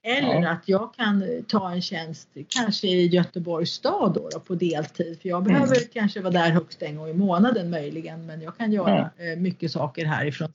Eller 0.07 0.41
ja. 0.41 0.49
att 0.49 0.63
jag 0.65 0.93
kan 0.93 1.43
ta 1.47 1.71
en 1.71 1.81
tjänst, 1.81 2.29
kanske 2.49 2.87
i 2.87 3.07
Göteborgs 3.07 3.71
stad 3.71 4.13
då, 4.13 4.29
då 4.31 4.39
på 4.39 4.55
deltid. 4.55 5.19
För 5.21 5.29
jag 5.29 5.43
behöver 5.43 5.75
mm. 5.75 5.89
kanske 5.93 6.21
vara 6.21 6.33
där 6.33 6.49
högst 6.49 6.81
en 6.81 6.95
gång 6.95 7.09
i 7.09 7.13
månaden 7.13 7.69
möjligen. 7.69 8.25
Men 8.25 8.41
jag 8.41 8.57
kan 8.57 8.71
göra 8.71 9.11
ja. 9.17 9.25
Eh, 9.25 9.37
mycket 9.37 9.71
saker 9.71 10.05
härifrån 10.05 10.49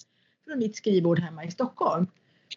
från 0.48 0.58
mitt 0.58 0.76
skrivbord 0.76 1.18
hemma 1.18 1.44
i 1.44 1.50
Stockholm. 1.50 2.06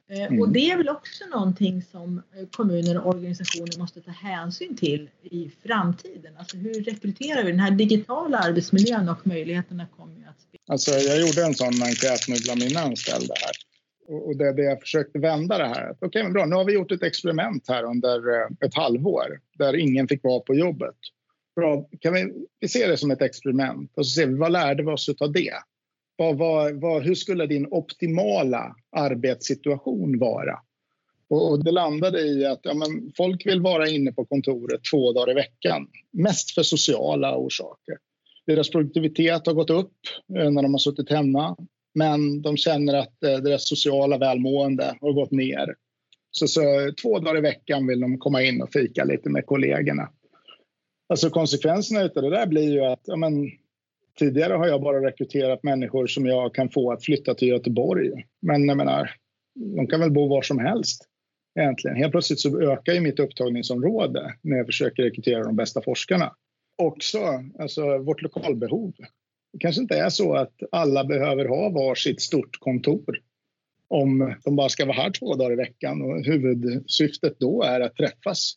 Eh, 0.09 0.21
mm. 0.21 0.41
Och 0.41 0.49
det 0.49 0.71
är 0.71 0.77
väl 0.77 0.89
också 0.89 1.25
någonting 1.25 1.83
som 1.91 2.17
eh, 2.17 2.47
kommuner 2.47 2.97
och 2.97 3.15
organisationer 3.15 3.79
måste 3.79 4.01
ta 4.01 4.11
hänsyn 4.11 4.77
till 4.77 5.09
i 5.23 5.51
framtiden. 5.63 6.37
Alltså 6.37 6.57
hur 6.57 6.83
rekryterar 6.83 7.43
vi 7.43 7.51
den 7.51 7.59
här 7.59 7.71
digitala 7.71 8.37
arbetsmiljön 8.37 9.09
och 9.09 9.27
möjligheterna 9.27 9.85
kommer 9.97 10.15
ju 10.15 10.25
att 10.25 10.41
spela. 10.41 10.63
Alltså 10.67 10.91
jag 10.91 11.21
gjorde 11.21 11.45
en 11.45 11.53
sån 11.53 11.83
enkät 11.83 12.27
nu 12.27 12.35
bland 12.43 12.59
mina 12.59 12.79
anställda 12.79 13.33
här. 13.45 13.51
Och 14.07 14.37
det, 14.37 14.53
det 14.53 14.63
jag 14.63 14.81
försökte 14.81 15.19
vända 15.19 15.57
det 15.57 15.67
här. 15.67 15.91
Okej, 15.91 16.07
okay, 16.07 16.23
men 16.23 16.33
bra, 16.33 16.45
nu 16.45 16.55
har 16.55 16.65
vi 16.65 16.73
gjort 16.73 16.91
ett 16.91 17.03
experiment 17.03 17.67
här 17.67 17.83
under 17.83 18.29
eh, 18.29 18.47
ett 18.65 18.75
halvår 18.75 19.39
där 19.57 19.75
ingen 19.75 20.07
fick 20.07 20.23
vara 20.23 20.39
på 20.39 20.55
jobbet. 20.55 20.95
Bra, 21.55 21.89
kan 21.99 22.13
vi, 22.13 22.33
vi 22.59 22.67
ser 22.67 22.87
det 22.87 22.97
som 22.97 23.11
ett 23.11 23.21
experiment 23.21 23.91
och 23.95 24.07
så 24.07 24.11
ser 24.11 24.27
vi 24.27 24.33
vad 24.33 24.51
lärde 24.51 24.83
vi 24.83 24.89
oss 24.89 25.09
av 25.19 25.31
det? 25.31 25.53
Vad, 26.15 26.37
vad, 26.37 26.81
vad, 26.81 27.03
hur 27.03 27.15
skulle 27.15 27.45
din 27.45 27.67
optimala 27.71 28.75
arbetssituation 28.91 30.19
vara? 30.19 30.59
Och, 31.29 31.51
och 31.51 31.63
det 31.63 31.71
landade 31.71 32.21
i 32.21 32.45
att 32.45 32.59
ja, 32.63 32.73
men 32.73 33.11
folk 33.17 33.45
vill 33.45 33.61
vara 33.61 33.89
inne 33.89 34.11
på 34.11 34.25
kontoret 34.25 34.81
två 34.91 35.13
dagar 35.13 35.31
i 35.31 35.35
veckan. 35.35 35.87
Mest 36.11 36.51
för 36.51 36.63
sociala 36.63 37.37
orsaker. 37.37 37.97
Deras 38.45 38.69
produktivitet 38.69 39.45
har 39.45 39.53
gått 39.53 39.69
upp 39.69 39.97
eh, 40.37 40.51
när 40.51 40.61
de 40.61 40.73
har 40.73 40.79
suttit 40.79 41.09
hemma. 41.09 41.55
Men 41.93 42.41
de 42.41 42.57
känner 42.57 42.93
att 42.93 43.23
eh, 43.23 43.37
deras 43.37 43.67
sociala 43.67 44.17
välmående 44.17 44.97
har 45.01 45.13
gått 45.13 45.31
ner. 45.31 45.75
Så, 46.31 46.47
så 46.47 46.61
två 47.01 47.19
dagar 47.19 47.37
i 47.37 47.41
veckan 47.41 47.87
vill 47.87 47.99
de 47.99 48.17
komma 48.17 48.43
in 48.43 48.61
och 48.61 48.71
fika 48.73 49.03
lite 49.03 49.29
med 49.29 49.45
kollegorna. 49.45 50.09
Alltså 51.09 51.29
konsekvenserna 51.29 52.01
av 52.01 52.21
det 52.21 52.29
där 52.29 52.47
blir 52.47 52.71
ju 52.71 52.85
att 52.85 53.01
ja, 53.03 53.15
men, 53.15 53.51
Tidigare 54.19 54.53
har 54.53 54.67
jag 54.67 54.81
bara 54.81 55.05
rekryterat 55.07 55.63
människor 55.63 56.07
som 56.07 56.25
jag 56.25 56.55
kan 56.55 56.69
få 56.69 56.91
att 56.91 57.03
flytta 57.03 57.33
till 57.33 57.47
Göteborg. 57.47 58.11
Men 58.41 58.67
jag 58.67 58.77
menar, 58.77 59.11
de 59.75 59.87
kan 59.87 59.99
väl 59.99 60.11
bo 60.11 60.27
var 60.27 60.41
som 60.41 60.59
helst 60.59 61.07
egentligen. 61.59 61.97
Helt 61.97 62.11
plötsligt 62.11 62.39
så 62.39 62.61
ökar 62.61 62.93
ju 62.93 62.99
mitt 62.99 63.19
upptagningsområde 63.19 64.33
när 64.41 64.57
jag 64.57 64.65
försöker 64.65 65.03
rekrytera 65.03 65.43
de 65.43 65.55
bästa 65.55 65.81
forskarna. 65.81 66.35
Också 66.77 67.19
alltså, 67.59 67.97
vårt 67.97 68.21
lokalbehov. 68.21 68.93
Det 69.53 69.59
kanske 69.59 69.81
inte 69.81 69.97
är 69.97 70.09
så 70.09 70.35
att 70.35 70.53
alla 70.71 71.03
behöver 71.03 71.45
ha 71.45 71.69
var 71.69 71.95
sitt 71.95 72.21
stort 72.21 72.59
kontor 72.59 73.19
om 73.87 74.35
de 74.43 74.55
bara 74.55 74.69
ska 74.69 74.85
vara 74.85 74.97
här 74.97 75.11
två 75.11 75.35
dagar 75.35 75.53
i 75.53 75.55
veckan 75.55 76.01
och 76.01 76.25
huvudsyftet 76.25 77.39
då 77.39 77.63
är 77.63 77.79
att 77.79 77.95
träffas. 77.95 78.53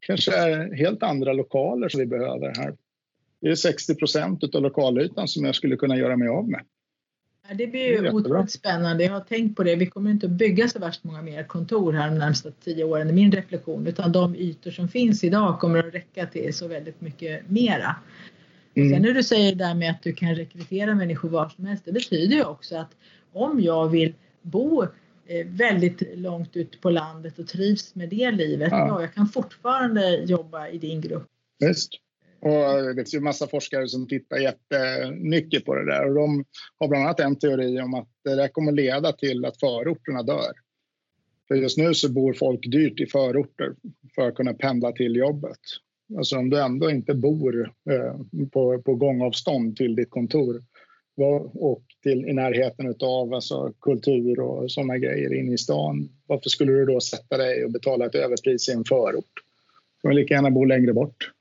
kanske 0.00 0.36
är 0.36 0.74
helt 0.74 1.02
andra 1.02 1.32
lokaler 1.32 1.88
som 1.88 2.00
vi 2.00 2.06
behöver 2.06 2.54
här 2.56 2.74
det 3.40 3.48
är 3.48 3.54
60 3.54 3.94
procent 3.94 4.54
av 4.54 4.62
lokalytan 4.62 5.28
som 5.28 5.44
jag 5.44 5.54
skulle 5.54 5.76
kunna 5.76 5.96
göra 5.96 6.16
mig 6.16 6.28
av 6.28 6.48
med. 6.48 6.60
Det 7.54 7.66
blir 7.66 8.02
ju 8.02 8.10
otroligt 8.10 8.50
spännande. 8.50 9.04
Jag 9.04 9.12
har 9.12 9.20
tänkt 9.20 9.56
på 9.56 9.62
det. 9.62 9.76
Vi 9.76 9.86
kommer 9.86 10.10
inte 10.10 10.26
att 10.26 10.32
bygga 10.32 10.68
så 10.68 10.78
värst 10.78 11.04
många 11.04 11.22
mer 11.22 11.44
kontor 11.44 11.92
här 11.92 12.10
de 12.10 12.18
närmsta 12.18 12.50
tio 12.50 12.84
åren, 12.84 13.10
i 13.10 13.12
min 13.12 13.32
reflektion, 13.32 13.86
utan 13.86 14.12
de 14.12 14.36
ytor 14.36 14.70
som 14.70 14.88
finns 14.88 15.24
idag 15.24 15.60
kommer 15.60 15.78
att 15.78 15.94
räcka 15.94 16.26
till 16.26 16.54
så 16.54 16.68
väldigt 16.68 17.00
mycket 17.00 17.50
mera. 17.50 17.96
Mm. 18.76 18.90
Sen 18.90 19.02
när 19.02 19.12
du 19.12 19.22
säger 19.22 19.52
det 19.52 19.64
där 19.64 19.74
med 19.74 19.90
att 19.90 20.02
du 20.02 20.12
kan 20.12 20.34
rekrytera 20.34 20.94
människor 20.94 21.28
var 21.28 21.48
som 21.48 21.66
helst, 21.66 21.84
det 21.84 21.92
betyder 21.92 22.36
ju 22.36 22.44
också 22.44 22.76
att 22.76 22.96
om 23.32 23.60
jag 23.60 23.88
vill 23.88 24.14
bo 24.42 24.82
eh, 25.26 25.46
väldigt 25.46 26.02
långt 26.14 26.56
ut 26.56 26.80
på 26.80 26.90
landet 26.90 27.38
och 27.38 27.46
trivs 27.46 27.94
med 27.94 28.08
det 28.08 28.30
livet, 28.30 28.68
ja, 28.70 28.88
ja 28.88 29.00
jag 29.00 29.14
kan 29.14 29.28
fortfarande 29.28 30.16
jobba 30.16 30.68
i 30.68 30.78
din 30.78 31.00
grupp. 31.00 31.26
Visst. 31.58 31.90
Och 32.40 32.50
det 32.50 32.94
finns 32.94 33.14
ju 33.14 33.20
massa 33.20 33.46
forskare 33.46 33.88
som 33.88 34.08
tittar 34.08 34.36
jättemycket 34.36 35.64
på 35.64 35.74
det 35.74 35.84
där 35.84 36.08
och 36.08 36.14
de 36.14 36.44
har 36.78 36.88
bland 36.88 37.04
annat 37.04 37.20
en 37.20 37.36
teori 37.38 37.80
om 37.80 37.94
att 37.94 38.08
det 38.24 38.34
där 38.34 38.48
kommer 38.48 38.72
leda 38.72 39.12
till 39.12 39.44
att 39.44 39.60
förorterna 39.60 40.22
dör. 40.22 40.52
För 41.48 41.54
just 41.54 41.78
nu 41.78 41.94
så 41.94 42.12
bor 42.12 42.32
folk 42.32 42.60
dyrt 42.70 43.00
i 43.00 43.06
förorter 43.06 43.74
för 44.14 44.28
att 44.28 44.34
kunna 44.34 44.54
pendla 44.54 44.92
till 44.92 45.16
jobbet. 45.16 45.60
Alltså 46.16 46.36
om 46.36 46.50
du 46.50 46.60
ändå 46.60 46.90
inte 46.90 47.14
bor 47.14 47.72
eh, 47.90 48.46
på, 48.52 48.82
på 48.82 48.94
gångavstånd 48.94 49.76
till 49.76 49.96
ditt 49.96 50.10
kontor 50.10 50.62
och 51.54 51.82
till, 52.02 52.24
i 52.24 52.32
närheten 52.32 52.94
av 53.02 53.34
alltså, 53.34 53.72
kultur 53.80 54.40
och 54.40 54.70
såna 54.70 54.98
grejer 54.98 55.34
inne 55.34 55.52
i 55.52 55.58
stan. 55.58 56.08
Varför 56.26 56.50
skulle 56.50 56.72
du 56.72 56.84
då 56.84 57.00
sätta 57.00 57.36
dig 57.36 57.64
och 57.64 57.72
betala 57.72 58.06
ett 58.06 58.14
överpris 58.14 58.68
i 58.68 58.72
en 58.72 58.84
förort? 58.84 59.42
Du 60.02 60.08
kan 60.08 60.14
lika 60.14 60.34
gärna 60.34 60.50
bo 60.50 60.64
längre 60.64 60.92
bort. 60.92 61.32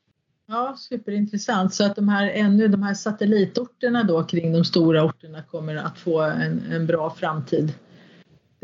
Ja, 0.47 0.75
superintressant. 0.77 1.73
Så 1.73 1.83
att 1.85 1.95
de 1.95 2.09
här, 2.09 2.29
ännu, 2.29 2.67
de 2.67 2.83
här 2.83 2.93
satellitorterna 2.93 4.03
då 4.03 4.23
kring 4.23 4.53
de 4.53 4.65
stora 4.65 5.05
orterna 5.05 5.43
kommer 5.43 5.75
att 5.75 5.99
få 5.99 6.21
en, 6.21 6.61
en 6.71 6.85
bra 6.85 7.15
framtid. 7.19 7.73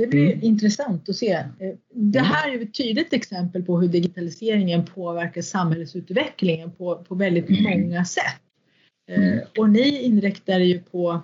Det 0.02 0.08
blir 0.08 0.34
mm. 0.34 0.44
intressant 0.44 1.10
att 1.10 1.16
se. 1.16 1.44
Det 1.94 2.20
här 2.20 2.56
är 2.56 2.62
ett 2.62 2.74
tydligt 2.74 3.14
exempel 3.14 3.64
på 3.64 3.80
hur 3.80 3.88
digitaliseringen 3.88 4.86
påverkar 4.86 5.42
samhällsutvecklingen 5.42 6.72
på, 6.72 6.96
på 6.96 7.16
väldigt 7.16 7.50
mm. 7.50 7.64
många 7.64 8.06
sätt. 8.06 8.42
Mm. 9.10 9.40
Och 9.58 9.70
ni 9.70 10.02
inriktar 10.02 10.60
ju 10.60 10.80
på 10.80 11.22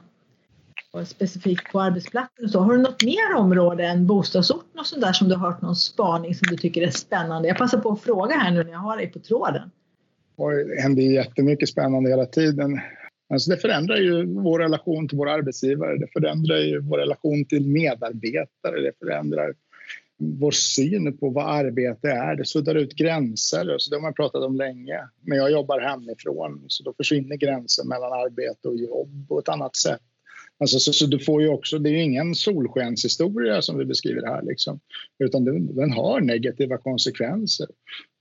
specifikt 1.05 1.71
på 1.71 1.81
arbetsplatser 1.81 2.43
och 2.43 2.49
så. 2.49 2.59
Har 2.59 2.73
du 2.73 2.81
något 2.81 3.03
mer 3.03 3.35
område 3.35 3.85
än 3.87 4.07
bostadsorten 4.07 4.79
och 4.79 4.85
sådär 4.85 5.13
som 5.13 5.29
du 5.29 5.35
har 5.35 5.51
hört 5.51 5.61
någon 5.61 5.75
spaning 5.75 6.35
som 6.35 6.47
du 6.49 6.57
tycker 6.57 6.81
är 6.81 6.91
spännande? 6.91 7.47
Jag 7.47 7.57
passar 7.57 7.77
på 7.77 7.91
att 7.91 8.01
fråga 8.01 8.35
här 8.35 8.51
nu 8.51 8.63
när 8.63 8.71
jag 8.71 8.79
har 8.79 8.97
dig 8.97 9.07
på 9.07 9.19
tråden. 9.19 9.71
Det 10.37 10.81
händer 10.81 11.01
jättemycket 11.01 11.69
spännande 11.69 12.09
hela 12.09 12.25
tiden. 12.25 12.79
Alltså 13.29 13.51
det 13.51 13.57
förändrar 13.57 13.97
ju 13.97 14.25
vår 14.25 14.59
relation 14.59 15.07
till 15.07 15.17
våra 15.17 15.33
arbetsgivare, 15.33 15.97
det 15.97 16.07
förändrar 16.13 16.57
ju 16.57 16.79
vår 16.79 16.97
relation 16.97 17.45
till 17.45 17.67
medarbetare, 17.67 18.81
det 18.81 18.91
förändrar 18.99 19.53
vår 20.19 20.51
syn 20.51 21.17
på 21.17 21.29
vad 21.29 21.45
arbete 21.45 22.09
är. 22.09 22.35
Det 22.35 22.45
suddar 22.45 22.75
ut 22.75 22.95
gränser, 22.95 23.75
så 23.77 23.89
det 23.89 23.95
har 23.95 24.01
man 24.01 24.13
pratat 24.13 24.43
om 24.43 24.55
länge. 24.55 24.99
Men 25.21 25.37
jag 25.37 25.51
jobbar 25.51 25.79
hemifrån, 25.79 26.65
så 26.67 26.83
då 26.83 26.93
försvinner 26.93 27.35
gränsen 27.35 27.87
mellan 27.87 28.13
arbete 28.13 28.67
och 28.67 28.77
jobb 28.77 29.27
på 29.27 29.39
ett 29.39 29.49
annat 29.49 29.75
sätt. 29.75 30.01
Alltså, 30.59 30.79
så, 30.79 30.93
så, 30.93 31.05
du 31.05 31.19
får 31.19 31.41
ju 31.41 31.49
också, 31.49 31.79
det 31.79 31.89
är 31.89 31.91
ju 31.91 32.03
ingen 32.03 32.35
solskenshistoria 32.35 33.61
som 33.61 33.77
vi 33.77 33.85
beskriver 33.85 34.27
här, 34.27 34.41
liksom, 34.41 34.79
utan 35.19 35.45
den, 35.45 35.75
den, 35.75 35.91
har 35.91 36.21
negativa 36.21 36.77
konsekvenser. 36.77 37.67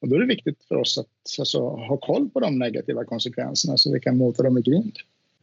Och 0.07 0.11
då 0.11 0.17
är 0.17 0.21
det 0.21 0.27
viktigt 0.27 0.65
för 0.69 0.75
oss 0.75 0.99
att 0.99 1.39
alltså, 1.39 1.61
ha 1.61 1.97
koll 1.97 2.29
på 2.29 2.41
de 2.41 2.59
negativa 2.59 3.05
konsekvenserna 3.05 3.77
så 3.77 3.93
vi 3.93 4.01
kan 4.01 4.17
mota 4.17 4.43
dem 4.43 4.59
i 4.59 4.63
grind. 4.63 4.97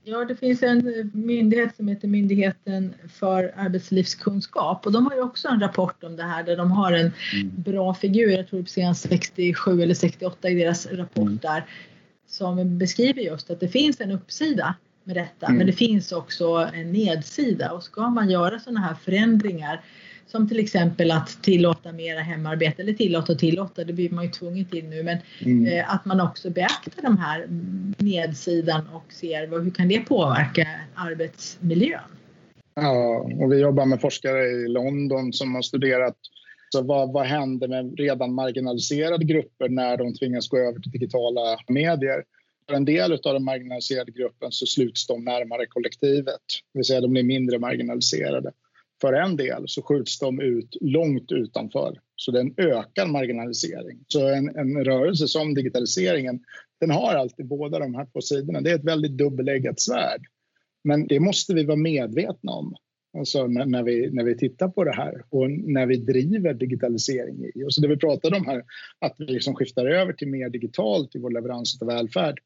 Ja, 0.04 0.26
det 0.26 0.36
finns 0.36 0.64
en 0.64 1.12
myndighet 1.14 1.76
som 1.76 1.88
heter 1.88 2.08
Myndigheten 2.08 2.94
för 3.14 3.54
arbetslivskunskap 3.58 4.86
och 4.86 4.92
de 4.92 5.06
har 5.06 5.16
ju 5.16 5.22
också 5.22 5.48
en 5.48 5.60
rapport 5.60 6.04
om 6.04 6.16
det 6.16 6.24
här 6.24 6.44
där 6.44 6.58
de 6.58 6.72
har 6.72 6.92
en 6.92 7.12
mm. 7.34 7.52
bra 7.56 7.94
figur, 7.94 8.30
jag 8.30 8.48
tror 8.48 8.62
på 8.62 8.94
67 8.96 9.82
eller 9.82 9.94
68 9.94 10.50
i 10.50 10.56
deras 10.56 10.88
rapport 10.92 11.28
mm. 11.28 11.40
där, 11.42 11.66
som 12.28 12.78
beskriver 12.78 13.22
just 13.22 13.50
att 13.50 13.60
det 13.60 13.68
finns 13.68 14.02
en 14.02 14.12
uppsida 14.12 14.76
med 15.04 15.16
detta. 15.16 15.46
Mm. 15.46 15.58
Men 15.58 15.68
det 15.68 15.74
finns 15.74 16.12
också 16.12 16.70
en 16.74 16.92
nedsida 16.92 17.72
och 17.72 17.84
ska 17.84 18.10
man 18.10 18.30
göra 18.30 18.60
sådana 18.60 18.80
här 18.80 18.96
förändringar 18.96 19.82
Som 20.28 20.50
till 20.50 20.60
exempel 20.60 21.12
att 21.12 21.44
tillåta 21.44 21.92
mera 21.92 22.20
hemarbete, 22.20 22.82
eller 22.82 22.94
tillåta 22.94 23.34
och 23.34 23.40
tillåta, 23.40 23.84
det 23.84 23.94
blir 23.94 24.10
man 24.10 24.24
ju 24.24 24.32
tvungen 24.32 24.66
till 24.66 24.86
nu, 24.86 25.04
men 25.04 25.18
mm. 25.42 25.66
eh, 25.66 25.94
att 25.94 26.06
man 26.06 26.22
också 26.22 26.50
beaktar 26.50 27.02
de 27.02 27.18
här 27.18 27.48
nedsidan 27.98 28.88
och 28.88 29.14
ser 29.14 29.64
hur 29.64 29.72
kan 29.72 29.88
det 29.88 30.00
påverka 30.00 30.68
arbetsmiljön? 30.96 32.00
Ja, 32.76 33.28
och 33.40 33.52
vi 33.52 33.60
jobbar 33.60 33.86
med 33.86 34.02
forskare 34.02 34.46
i 34.46 34.68
London 34.68 35.34
som 35.34 35.56
har 35.56 35.62
studerat 35.62 36.18
så 36.70 36.82
vad, 36.82 37.14
vad 37.14 37.26
händer 37.26 37.68
med 37.68 38.00
redan 38.00 38.34
marginaliserade 38.34 39.26
grupper 39.26 39.70
när 39.70 39.98
de 39.98 40.14
tvingas 40.14 40.50
gå 40.50 40.58
över 40.58 40.80
till 40.80 40.92
digitala 40.92 41.58
medier? 41.68 42.24
För 42.68 42.76
en 42.76 42.86
del 42.86 43.14
av 43.14 43.34
den 43.34 43.44
marginaliserade 43.44 44.12
gruppen 44.12 44.52
så 44.52 44.66
sluts 44.66 45.08
de 45.08 45.24
närmare 45.24 45.66
kollektivet, 45.66 46.42
det 46.74 46.80
vill 46.80 46.86
säga 46.86 47.02
de 47.02 47.12
blir 47.12 47.24
mindre 47.24 47.60
marginaliserade. 47.60 48.52
För 49.04 49.14
en 49.14 49.36
del 49.36 49.64
så 49.68 49.82
skjuts 49.82 50.20
de 50.20 50.42
ut 50.42 50.78
långt 50.82 51.32
utanför, 51.32 52.00
så 52.16 52.32
det 52.32 52.40
är 52.40 52.44
en 52.44 52.54
ökad 52.58 53.10
marginalisering. 53.10 54.06
Så 54.08 54.28
en, 54.28 54.56
en 54.56 54.86
rörelse 54.86 55.28
som 55.28 55.54
digitaliseringen, 55.54 56.40
den 56.80 56.92
har 56.92 57.16
alltid 57.16 57.48
båda 57.48 57.80
de 57.80 57.96
här 57.96 58.06
två 58.06 58.22
sidorna. 58.22 58.62
Det 58.62 58.72
är 58.72 58.76
ett 58.76 58.84
väldigt 58.84 59.18
dubbeleggat 59.18 59.80
svärd. 59.80 60.22
Men 60.84 61.08
det 61.08 61.20
måste 61.20 61.54
vi 61.54 61.64
vara 61.64 61.78
medvetna 61.78 62.52
om 62.52 62.76
alltså 63.18 63.48
när, 63.48 63.66
när, 63.66 63.84
vi, 63.84 64.12
när 64.12 64.24
vi 64.24 64.38
tittar 64.38 64.68
på 64.68 64.84
det 64.84 64.96
här 64.96 65.24
och 65.30 65.52
när 65.52 65.86
vi 65.86 65.98
driver 65.98 66.54
digitalisering 66.54 67.46
i. 67.56 67.64
Och 67.64 67.74
så 67.74 67.82
det 67.82 67.88
vi 67.88 67.98
pratade 67.98 68.38
om 68.38 68.46
här, 68.46 68.64
att 69.00 69.16
vi 69.18 69.26
liksom 69.26 69.56
skiftar 69.56 69.86
över 69.86 70.14
till 70.14 70.28
mer 70.28 70.50
digitalt 70.50 71.16
i 71.16 71.20
vår 71.20 71.32
leverans 71.32 71.82
av 71.82 71.88
välfärd. 71.88 72.40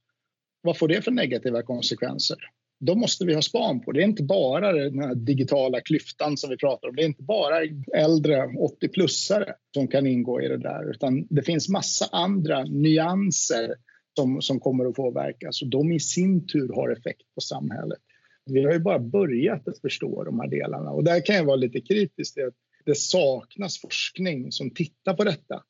Vad 0.61 0.77
får 0.77 0.87
det 0.87 1.01
för 1.01 1.11
negativa 1.11 1.61
konsekvenser? 1.61 2.37
De 2.79 2.99
måste 2.99 3.25
vi 3.25 3.33
ha 3.33 3.41
span 3.41 3.79
på. 3.79 3.91
Det 3.91 4.01
är 4.01 4.03
inte 4.03 4.23
bara 4.23 4.73
den 4.73 4.99
här 4.99 5.15
digitala 5.15 5.81
klyftan 5.81 6.37
som 6.37 6.49
vi 6.49 6.57
pratar 6.57 6.87
om. 6.87 6.95
Det 6.95 7.01
är 7.01 7.07
inte 7.07 7.23
bara 7.23 7.55
äldre 7.95 8.45
80-plussare 8.45 9.53
som 9.73 9.87
kan 9.87 10.07
ingå 10.07 10.41
i 10.41 10.47
det 10.47 10.57
där, 10.57 10.89
utan 10.89 11.27
det 11.29 11.41
finns 11.41 11.69
massa 11.69 12.05
andra 12.11 12.63
nyanser 12.63 13.75
som, 14.15 14.41
som 14.41 14.59
kommer 14.59 14.85
att 14.85 14.95
påverkas 14.95 15.61
och 15.61 15.67
de 15.67 15.91
i 15.91 15.99
sin 15.99 16.47
tur 16.47 16.73
har 16.73 16.89
effekt 16.89 17.35
på 17.35 17.41
samhället. 17.41 17.99
Vi 18.45 18.63
har 18.63 18.73
ju 18.73 18.79
bara 18.79 18.99
börjat 18.99 19.67
att 19.67 19.81
förstå 19.81 20.23
de 20.23 20.39
här 20.39 20.47
delarna 20.47 20.91
och 20.91 21.03
där 21.03 21.25
kan 21.25 21.35
jag 21.35 21.45
vara 21.45 21.55
lite 21.55 21.81
kritisk 21.81 22.33
till 22.33 22.47
att 22.47 22.53
det 22.85 22.95
saknas 22.95 23.81
forskning 23.81 24.51
som 24.51 24.69
tittar 24.69 25.13
på 25.13 25.23
detta. 25.23 25.63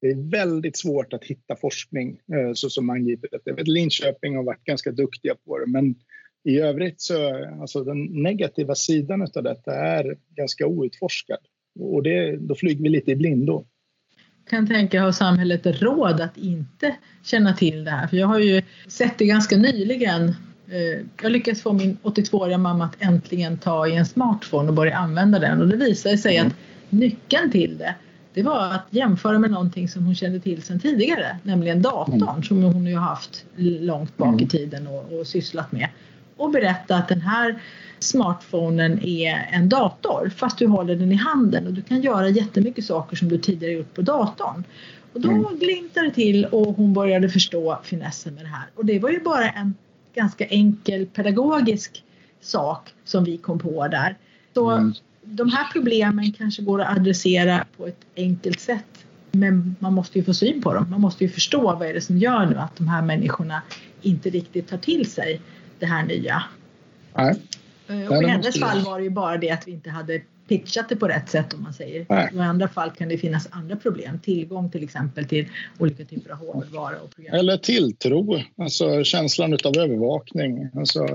Det 0.00 0.06
är 0.06 0.30
väldigt 0.30 0.76
svårt 0.76 1.12
att 1.12 1.24
hitta 1.24 1.56
forskning 1.56 2.20
eh, 2.32 2.52
så 2.54 2.70
som 2.70 2.90
angriper 2.90 3.28
detta. 3.32 3.50
Jag 3.50 3.56
vet 3.56 3.68
Linköping 3.68 4.36
har 4.36 4.42
varit 4.42 4.64
ganska 4.64 4.90
duktiga 4.90 5.34
på 5.34 5.58
det 5.58 5.66
men 5.66 5.94
i 6.48 6.60
övrigt 6.60 7.00
så 7.00 7.46
alltså 7.60 7.84
den 7.84 8.04
negativa 8.04 8.74
sidan 8.74 9.22
av 9.22 9.42
detta 9.42 9.74
är 9.74 10.16
ganska 10.36 10.66
outforskad 10.66 11.38
och 11.80 12.02
det, 12.02 12.36
då 12.36 12.54
flyger 12.54 12.82
vi 12.82 12.88
lite 12.88 13.10
i 13.10 13.16
blindo 13.16 13.64
kan 14.50 14.66
tänka, 14.66 15.02
har 15.02 15.12
samhället 15.12 15.66
råd 15.66 16.20
att 16.20 16.36
inte 16.36 16.96
känna 17.24 17.54
till 17.54 17.84
det 17.84 17.90
här? 17.90 18.06
För 18.06 18.16
jag 18.16 18.26
har 18.26 18.38
ju 18.38 18.62
sett 18.86 19.18
det 19.18 19.26
ganska 19.26 19.56
nyligen 19.56 20.34
Eh, 20.70 21.04
jag 21.22 21.32
lyckades 21.32 21.62
få 21.62 21.72
min 21.72 21.96
82-åriga 22.02 22.58
mamma 22.58 22.84
att 22.84 22.96
äntligen 22.98 23.58
ta 23.58 23.86
i 23.86 23.96
en 23.96 24.06
smartphone 24.06 24.68
och 24.68 24.74
börja 24.74 24.96
använda 24.96 25.38
den 25.38 25.60
och 25.60 25.68
det 25.68 25.76
visade 25.76 26.18
sig 26.18 26.38
att 26.38 26.54
nyckeln 26.90 27.50
till 27.50 27.78
det 27.78 27.94
det 28.34 28.42
var 28.42 28.74
att 28.74 28.86
jämföra 28.90 29.38
med 29.38 29.50
någonting 29.50 29.88
som 29.88 30.04
hon 30.04 30.14
kände 30.14 30.40
till 30.40 30.62
sedan 30.62 30.80
tidigare, 30.80 31.38
nämligen 31.42 31.82
datorn 31.82 32.22
mm. 32.22 32.42
som 32.42 32.62
hon 32.62 32.86
ju 32.86 32.96
haft 32.96 33.44
långt 33.56 34.16
bak 34.16 34.40
i 34.40 34.44
mm. 34.44 34.48
tiden 34.48 34.86
och, 34.86 35.12
och 35.12 35.26
sysslat 35.26 35.72
med 35.72 35.88
och 36.38 36.50
berätta 36.50 36.96
att 36.96 37.08
den 37.08 37.20
här 37.20 37.62
smartphonen 37.98 39.02
är 39.02 39.48
en 39.52 39.68
dator 39.68 40.32
fast 40.36 40.58
du 40.58 40.66
håller 40.66 40.96
den 40.96 41.12
i 41.12 41.14
handen 41.14 41.66
och 41.66 41.72
du 41.72 41.82
kan 41.82 42.00
göra 42.00 42.28
jättemycket 42.28 42.84
saker 42.84 43.16
som 43.16 43.28
du 43.28 43.38
tidigare 43.38 43.72
gjort 43.72 43.94
på 43.94 44.02
datorn. 44.02 44.64
Och 45.12 45.20
då 45.20 45.30
mm. 45.30 45.58
glimtade 45.58 46.06
det 46.06 46.14
till 46.14 46.44
och 46.44 46.76
hon 46.76 46.94
började 46.94 47.28
förstå 47.28 47.78
finessen 47.82 48.34
med 48.34 48.44
det 48.44 48.48
här 48.48 48.66
och 48.74 48.84
det 48.84 48.98
var 48.98 49.10
ju 49.10 49.20
bara 49.20 49.50
en 49.50 49.74
ganska 50.14 50.46
enkel 50.46 51.06
pedagogisk 51.06 52.04
sak 52.40 52.94
som 53.04 53.24
vi 53.24 53.36
kom 53.36 53.58
på 53.58 53.88
där. 53.88 54.16
Så 54.54 54.70
mm. 54.70 54.94
de 55.22 55.48
här 55.48 55.72
problemen 55.72 56.32
kanske 56.32 56.62
går 56.62 56.80
att 56.80 56.98
adressera 56.98 57.64
på 57.76 57.86
ett 57.86 58.00
enkelt 58.16 58.60
sätt 58.60 59.04
men 59.32 59.76
man 59.78 59.92
måste 59.92 60.18
ju 60.18 60.24
få 60.24 60.34
syn 60.34 60.62
på 60.62 60.74
dem. 60.74 60.90
Man 60.90 61.00
måste 61.00 61.24
ju 61.24 61.30
förstå 61.30 61.60
vad 61.60 61.82
är 61.82 61.94
det 61.94 62.00
som 62.00 62.18
gör 62.18 62.46
nu 62.46 62.56
att 62.56 62.76
de 62.76 62.88
här 62.88 63.02
människorna 63.02 63.62
inte 64.02 64.30
riktigt 64.30 64.68
tar 64.68 64.78
till 64.78 65.10
sig 65.10 65.40
det 65.80 65.86
här 65.86 66.06
nya. 66.06 66.42
Nej. 67.14 67.34
Eh, 67.88 68.08
och 68.08 68.22
I 68.22 68.26
hennes 68.26 68.60
fall 68.60 68.80
var 68.80 68.98
det 68.98 69.04
ju 69.04 69.10
bara 69.10 69.36
det 69.36 69.50
att 69.50 69.68
vi 69.68 69.72
inte 69.72 69.90
hade 69.90 70.22
pitchat 70.48 70.88
det 70.88 70.96
på 70.96 71.08
rätt 71.08 71.28
sätt 71.28 71.54
om 71.54 71.62
man 71.62 71.72
säger. 71.72 72.06
Nej. 72.08 72.30
I 72.34 72.38
andra 72.38 72.68
fall 72.68 72.90
kan 72.90 73.08
det 73.08 73.18
finnas 73.18 73.48
andra 73.50 73.76
problem. 73.76 74.18
Tillgång 74.18 74.70
till 74.70 74.84
exempel 74.84 75.24
till 75.24 75.48
olika 75.78 76.04
typer 76.04 76.30
av 76.30 76.38
hårdvara 76.38 77.00
och 77.00 77.10
program. 77.10 77.34
Eller 77.34 77.56
tilltro, 77.56 78.38
alltså 78.56 79.04
känslan 79.04 79.52
av 79.52 79.78
övervakning. 79.78 80.70
Alltså 80.74 81.06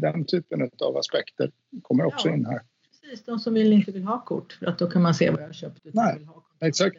den 0.00 0.24
typen 0.24 0.70
av 0.80 0.96
aspekter 0.96 1.50
kommer 1.82 2.04
också 2.04 2.28
ja, 2.28 2.34
in 2.34 2.46
här. 2.46 2.60
Precis, 3.00 3.24
de 3.24 3.38
som 3.38 3.54
vill, 3.54 3.72
inte 3.72 3.92
vill 3.92 4.04
ha 4.04 4.24
kort 4.24 4.52
för 4.52 4.66
att 4.66 4.78
då 4.78 4.86
kan 4.86 5.02
man 5.02 5.14
se 5.14 5.30
vad 5.30 5.40
jag 5.40 5.46
har 5.46 5.52
köpt. 5.52 5.80
Nej, 5.92 6.14
vill 6.18 6.26
ha 6.26 6.42
exakt. 6.60 6.96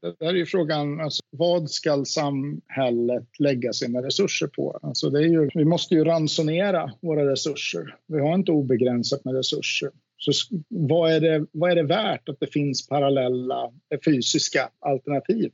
Det 0.00 0.14
där 0.18 0.26
är 0.26 0.34
ju 0.34 0.46
frågan, 0.46 1.00
alltså, 1.00 1.22
vad 1.30 1.70
ska 1.70 2.04
samhället 2.04 3.40
lägga 3.40 3.72
sina 3.72 4.02
resurser 4.02 4.46
på? 4.46 4.78
Alltså 4.82 5.10
det 5.10 5.18
är 5.18 5.28
ju, 5.28 5.50
vi 5.54 5.64
måste 5.64 5.94
ju 5.94 6.04
ransonera 6.04 6.92
våra 7.00 7.32
resurser. 7.32 7.96
Vi 8.06 8.20
har 8.20 8.34
inte 8.34 8.52
obegränsat 8.52 9.24
med 9.24 9.34
resurser. 9.34 9.90
Så 10.16 10.32
vad 10.68 11.12
är, 11.12 11.20
det, 11.20 11.46
vad 11.52 11.70
är 11.70 11.76
det 11.76 11.82
värt 11.82 12.28
att 12.28 12.40
det 12.40 12.52
finns 12.52 12.88
parallella 12.88 13.64
eh, 13.64 14.00
fysiska 14.04 14.70
alternativ 14.78 15.52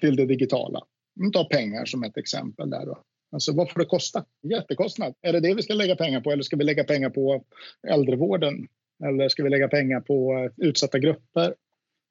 till 0.00 0.16
det 0.16 0.26
digitala? 0.26 0.80
Ta 1.32 1.44
pengar 1.44 1.84
som 1.84 2.04
ett 2.04 2.16
exempel 2.16 2.70
där 2.70 2.86
då. 2.86 2.98
Alltså 3.32 3.52
vad 3.52 3.70
får 3.70 3.80
det 3.80 3.86
kosta? 3.86 4.24
Jättekostnad. 4.42 5.14
Är 5.22 5.32
det 5.32 5.40
det 5.40 5.54
vi 5.54 5.62
ska 5.62 5.74
lägga 5.74 5.96
pengar 5.96 6.20
på 6.20 6.30
eller 6.30 6.42
ska 6.42 6.56
vi 6.56 6.64
lägga 6.64 6.84
pengar 6.84 7.10
på 7.10 7.44
äldrevården? 7.88 8.68
Eller 9.04 9.28
ska 9.28 9.42
vi 9.42 9.50
lägga 9.50 9.68
pengar 9.68 10.00
på 10.00 10.32
eh, 10.32 10.66
utsatta 10.66 10.98
grupper? 10.98 11.54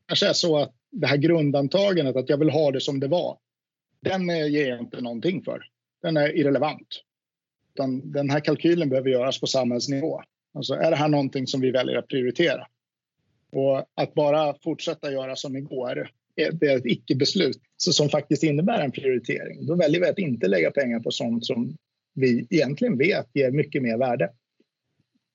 kanske 0.08 0.28
är 0.28 0.34
så 0.34 0.58
att 0.58 0.74
det 0.91 1.08
här 1.08 1.17
grundantagandet 1.17 2.15
att 2.15 2.30
jag 2.30 2.38
vill 2.38 2.49
ha 2.49 2.71
det 2.71 2.82
som 2.82 2.99
det 2.99 3.08
var, 3.08 3.38
den 4.01 4.30
eh, 4.30 4.47
ger 4.47 4.69
jag 4.69 4.80
inte 4.80 5.01
någonting 5.01 5.43
för. 5.43 5.63
Den 6.01 6.17
är 6.17 6.38
irrelevant. 6.38 7.01
Utan 7.73 8.12
den 8.12 8.30
här 8.30 8.39
kalkylen 8.39 8.89
behöver 8.89 9.10
göras 9.10 9.39
på 9.39 9.47
samhällsnivå. 9.47 10.21
Alltså 10.54 10.73
är 10.73 10.91
det 10.91 10.97
här 10.97 11.08
någonting 11.08 11.47
som 11.47 11.62
vi 11.62 11.71
väljer 11.71 11.97
att 11.97 12.08
prioritera? 12.08 12.67
Och 13.51 13.86
att 13.95 14.13
bara 14.13 14.56
fortsätta 14.63 15.12
göra 15.12 15.36
som 15.36 15.58
igår, 15.58 16.10
eh, 16.36 16.54
det 16.54 16.67
är 16.67 16.77
ett 16.77 16.86
icke-beslut 16.86 17.58
som 17.77 18.10
faktiskt 18.10 18.43
innebär 18.43 18.80
en 18.80 18.91
prioritering. 18.91 19.65
Då 19.65 19.75
väljer 19.75 20.01
vi 20.01 20.08
att 20.08 20.19
inte 20.19 20.47
lägga 20.47 20.71
pengar 20.71 20.99
på 20.99 21.12
sånt 21.12 21.45
som 21.45 21.77
vi 22.13 22.47
egentligen 22.49 22.97
vet 22.97 23.27
ger 23.34 23.51
mycket 23.51 23.82
mer 23.82 23.97
värde. 23.97 24.30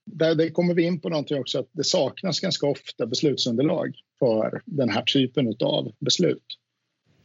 Där, 0.07 0.35
där 0.35 0.49
kommer 0.49 0.75
vi 0.75 0.83
in 0.83 1.01
på 1.01 1.09
någonting 1.09 1.39
också 1.39 1.59
att 1.59 1.69
det 1.73 1.85
saknas 1.85 2.41
ganska 2.41 2.67
ofta 2.67 3.07
beslutsunderlag 3.07 3.97
för 4.19 4.63
den 4.65 4.89
här 4.89 5.03
typen 5.03 5.55
av 5.61 5.93
beslut. 5.99 6.45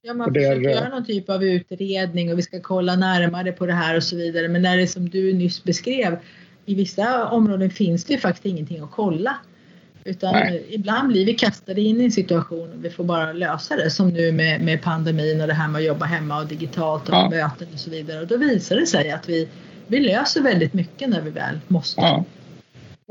Ja, 0.01 0.13
man 0.13 0.33
försöker 0.33 0.69
göra 0.69 0.89
någon 0.89 1.05
typ 1.05 1.29
av 1.29 1.43
utredning 1.43 2.31
och 2.31 2.37
vi 2.37 2.41
ska 2.41 2.61
kolla 2.61 2.95
närmare 2.95 3.51
på 3.51 3.65
det 3.65 3.73
här 3.73 3.95
och 3.95 4.03
så 4.03 4.15
vidare. 4.15 4.47
Men 4.47 4.61
när 4.61 4.77
det 4.77 4.87
som 4.87 5.09
du 5.09 5.33
nyss 5.33 5.63
beskrev, 5.63 6.17
i 6.65 6.75
vissa 6.75 7.29
områden 7.29 7.69
finns 7.69 8.05
det 8.05 8.13
ju 8.13 8.19
faktiskt 8.19 8.45
ingenting 8.45 8.79
att 8.79 8.91
kolla. 8.91 9.37
Utan 10.03 10.33
Nej. 10.33 10.65
ibland 10.69 11.07
blir 11.07 11.25
vi 11.25 11.33
kastade 11.33 11.81
in 11.81 12.01
i 12.01 12.03
en 12.03 12.11
situation 12.11 12.73
och 12.73 12.85
vi 12.85 12.89
får 12.89 13.03
bara 13.03 13.33
lösa 13.33 13.75
det. 13.75 13.89
Som 13.89 14.09
nu 14.09 14.31
med, 14.31 14.61
med 14.61 14.81
pandemin 14.81 15.41
och 15.41 15.47
det 15.47 15.53
här 15.53 15.67
med 15.67 15.79
att 15.79 15.85
jobba 15.85 16.05
hemma 16.05 16.41
och 16.41 16.47
digitalt 16.47 17.09
och 17.09 17.15
ja. 17.15 17.29
möten 17.29 17.67
och 17.73 17.79
så 17.79 17.89
vidare. 17.89 18.21
Och 18.21 18.27
då 18.27 18.37
visar 18.37 18.75
det 18.75 18.87
sig 18.87 19.11
att 19.11 19.29
vi, 19.29 19.47
vi 19.87 19.99
löser 19.99 20.41
väldigt 20.41 20.73
mycket 20.73 21.09
när 21.09 21.21
vi 21.21 21.29
väl 21.29 21.59
måste. 21.67 22.01
Ja. 22.01 22.25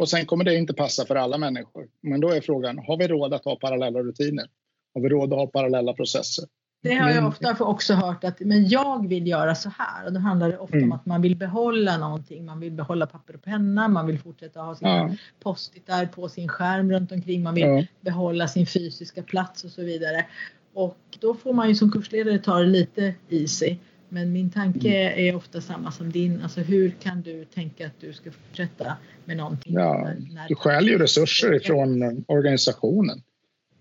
Och 0.00 0.08
sen 0.08 0.26
kommer 0.26 0.44
det 0.44 0.54
inte 0.54 0.74
passa 0.74 1.06
för 1.06 1.14
alla 1.16 1.38
människor. 1.38 1.88
Men 2.02 2.20
då 2.20 2.30
är 2.30 2.40
frågan, 2.40 2.78
har 2.78 2.96
vi 2.96 3.08
råd 3.08 3.34
att 3.34 3.44
ha 3.44 3.56
parallella 3.56 4.00
rutiner? 4.00 4.46
Har 4.94 5.00
vi 5.00 5.08
råd 5.08 5.32
att 5.32 5.38
ha 5.38 5.46
parallella 5.46 5.92
processer? 5.92 6.44
Det 6.82 6.94
har 6.94 7.10
jag 7.10 7.26
ofta 7.26 7.64
också 7.64 7.94
hört 7.94 8.24
att 8.24 8.40
men 8.40 8.68
jag 8.68 9.08
vill 9.08 9.26
göra 9.26 9.54
så 9.54 9.70
här 9.78 10.06
och 10.06 10.12
då 10.12 10.20
handlar 10.20 10.48
det 10.48 10.58
ofta 10.58 10.76
mm. 10.76 10.92
om 10.92 10.98
att 10.98 11.06
man 11.06 11.22
vill 11.22 11.36
behålla 11.36 11.98
någonting. 11.98 12.44
Man 12.44 12.60
vill 12.60 12.72
behålla 12.72 13.06
papper 13.06 13.34
och 13.34 13.42
penna, 13.42 13.88
man 13.88 14.06
vill 14.06 14.18
fortsätta 14.18 14.60
ha 14.60 14.74
sina 14.74 14.90
ja. 14.90 15.10
postitar 15.42 16.06
på 16.06 16.28
sin 16.28 16.48
skärm 16.48 16.92
runt 16.92 17.12
omkring, 17.12 17.42
man 17.42 17.54
vill 17.54 17.64
ja. 17.64 17.84
behålla 18.00 18.48
sin 18.48 18.66
fysiska 18.66 19.22
plats 19.22 19.64
och 19.64 19.70
så 19.70 19.82
vidare. 19.82 20.26
Och 20.74 20.98
då 21.20 21.34
får 21.34 21.52
man 21.52 21.68
ju 21.68 21.74
som 21.74 21.90
kursledare 21.90 22.38
ta 22.38 22.58
det 22.58 22.66
lite 22.66 23.14
easy. 23.28 23.76
Men 24.12 24.32
min 24.32 24.50
tanke 24.50 24.88
mm. 24.88 25.28
är 25.28 25.36
ofta 25.36 25.60
samma 25.60 25.90
som 25.90 26.12
din. 26.12 26.42
Alltså 26.42 26.60
hur 26.60 26.90
kan 26.90 27.22
du 27.22 27.44
tänka 27.44 27.86
att 27.86 28.00
du 28.00 28.12
ska 28.12 28.30
fortsätta 28.30 28.96
med 29.24 29.36
någonting? 29.36 29.74
Ja, 29.74 30.12
du 30.48 30.54
stjäl 30.54 30.88
ju 30.88 30.98
resurser 30.98 31.54
ifrån 31.54 32.24
organisationen. 32.28 33.22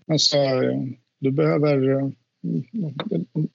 Alltså, 0.06 0.36
du 1.18 1.30
behöver 1.30 1.76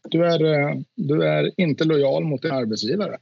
du 0.09 0.25
är, 0.25 0.83
du 0.95 1.23
är 1.23 1.51
inte 1.61 1.83
lojal 1.83 2.23
mot 2.23 2.41
din 2.41 2.51
arbetsgivare. 2.51 3.17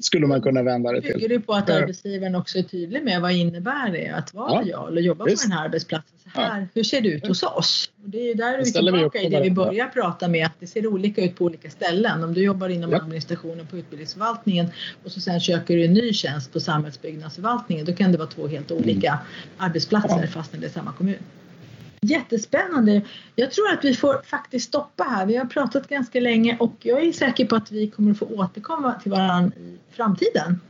Skulle 0.00 0.26
man 0.26 0.42
kunna 0.42 0.62
vända 0.62 0.92
det 0.92 1.02
till. 1.02 1.12
Bygger 1.12 1.28
det 1.28 1.40
på 1.40 1.52
att 1.52 1.70
arbetsgivaren 1.70 2.34
också 2.34 2.58
är 2.58 2.62
tydlig 2.62 3.04
med 3.04 3.20
vad 3.20 3.32
innebär 3.32 3.92
det 3.92 4.08
att 4.08 4.34
vara 4.34 4.52
ja, 4.52 4.60
lojal 4.60 4.92
och 4.92 5.00
jobba 5.00 5.24
Visst. 5.24 5.42
på 5.42 5.48
den 5.48 5.58
här 5.58 5.64
arbetsplatsen? 5.64 6.18
Så 6.22 6.40
här, 6.40 6.60
ja. 6.60 6.66
Hur 6.74 6.82
ser 6.82 7.00
det 7.00 7.08
ut 7.08 7.26
hos 7.26 7.42
oss? 7.42 7.90
Och 8.04 8.10
det 8.10 8.18
är 8.20 8.24
ju 8.24 8.34
där 8.34 8.56
vi 8.56 8.60
är 8.60 8.64
tillbaka 8.64 9.18
vi 9.18 9.26
i 9.26 9.28
det 9.28 9.40
vi 9.40 9.50
börjar 9.50 9.86
prata 9.86 10.28
med 10.28 10.46
att 10.46 10.52
det 10.60 10.66
ser 10.66 10.86
olika 10.86 11.24
ut 11.24 11.36
på 11.36 11.44
olika 11.44 11.70
ställen. 11.70 12.24
Om 12.24 12.34
du 12.34 12.42
jobbar 12.42 12.68
inom 12.68 12.92
ja. 12.92 12.98
administrationen 12.98 13.66
på 13.66 13.78
utbildningsförvaltningen 13.78 14.66
och 15.04 15.12
så 15.12 15.20
sen 15.20 15.40
söker 15.40 15.76
du 15.76 15.84
en 15.84 15.92
ny 15.92 16.12
tjänst 16.12 16.52
på 16.52 16.60
samhällsbyggnadsförvaltningen 16.60 17.86
då 17.86 17.92
kan 17.92 18.12
det 18.12 18.18
vara 18.18 18.28
två 18.28 18.46
helt 18.46 18.70
olika 18.70 19.08
mm. 19.08 19.20
arbetsplatser 19.58 20.26
fast 20.26 20.52
det 20.60 20.66
är 20.66 20.70
samma 20.70 20.92
kommun. 20.92 21.18
Jättespännande. 22.00 23.02
Jag 23.36 23.50
tror 23.50 23.72
att 23.72 23.84
vi 23.84 23.94
får 23.94 24.22
faktiskt 24.24 24.68
stoppa 24.68 25.04
här. 25.04 25.26
Vi 25.26 25.36
har 25.36 25.44
pratat 25.44 25.88
ganska 25.88 26.20
länge 26.20 26.56
och 26.60 26.74
jag 26.80 27.04
är 27.04 27.12
säker 27.12 27.46
på 27.46 27.56
att 27.56 27.72
vi 27.72 27.90
kommer 27.90 28.10
att 28.10 28.18
få 28.18 28.26
återkomma 28.26 28.94
till 28.94 29.10
varandra 29.10 29.56
i 29.56 29.94
framtiden. 29.94 30.60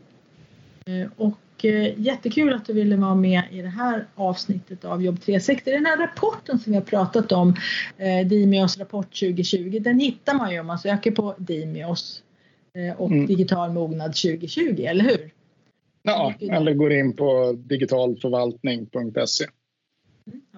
Eh, 0.87 1.09
och 1.17 1.65
eh, 1.65 2.01
jättekul 2.01 2.53
att 2.53 2.67
du 2.67 2.73
ville 2.73 2.97
vara 2.97 3.15
med 3.15 3.43
i 3.51 3.63
det 3.63 3.69
här 3.69 4.07
avsnittet 4.15 4.85
av 4.85 5.03
Jobb 5.03 5.21
360. 5.21 5.71
Den 5.71 5.87
här 5.87 5.97
rapporten 5.97 6.59
som 6.59 6.73
vi 6.73 6.79
har 6.79 6.85
pratat 6.85 7.33
om, 7.33 7.57
eh, 7.97 8.27
Dimios 8.27 8.79
rapport 8.79 9.21
2020, 9.21 9.79
den 9.81 10.01
hittar 10.01 10.35
man 10.35 10.53
ju 10.53 10.61
om 10.61 10.67
man 10.67 10.79
söker 10.79 11.11
på 11.11 11.35
Dimios 11.39 12.23
och 12.97 13.11
mm. 13.11 13.27
digital 13.27 13.73
mognad 13.73 14.15
2020, 14.15 14.85
eller 14.89 15.05
hur? 15.05 15.31
Ja, 16.03 16.35
eller 16.41 16.75
går 16.75 16.93
in 16.93 17.17
på 17.17 17.53
digitalförvaltning.se. 17.53 19.45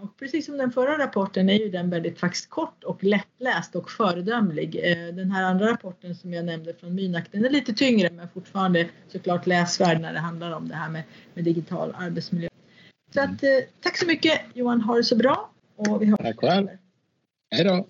Och 0.03 0.17
precis 0.17 0.47
som 0.47 0.57
den 0.57 0.73
förra 0.73 0.99
rapporten 0.99 1.49
är 1.49 1.59
ju 1.59 1.71
den 1.71 1.91
väldigt 1.91 2.19
faktiskt 2.19 2.51
kort 2.51 2.85
och 2.85 3.05
lättläst 3.05 3.77
och 3.77 3.91
föredömlig. 3.91 4.77
Eh, 4.83 5.15
den 5.15 5.31
här 5.31 5.43
andra 5.43 5.73
rapporten 5.73 6.15
som 6.15 6.33
jag 6.33 6.45
nämnde 6.45 6.75
från 6.75 6.95
Mynak 6.95 7.25
den 7.31 7.45
är 7.45 7.51
lite 7.51 7.73
tyngre 7.73 8.11
men 8.11 8.29
fortfarande 8.29 8.89
såklart 9.09 9.47
läsvärd 9.47 10.01
när 10.01 10.13
det 10.13 10.19
handlar 10.19 10.53
om 10.53 10.69
det 10.69 10.75
här 10.75 10.89
med, 10.89 11.03
med 11.35 11.45
digital 11.45 11.95
arbetsmiljö. 11.99 12.49
Så 13.15 13.21
att, 13.21 13.43
eh, 13.43 13.49
tack 13.81 13.97
så 13.97 14.07
mycket 14.07 14.41
Johan, 14.55 14.81
ha 14.81 14.97
det 14.97 15.05
så 15.05 15.17
bra 15.17 15.51
och 15.77 16.03
vi 16.03 16.07
hörs. 16.07 16.19
Tack 16.19 16.41
själv. 16.41 16.69
Hej 17.51 17.65
då. 17.65 17.89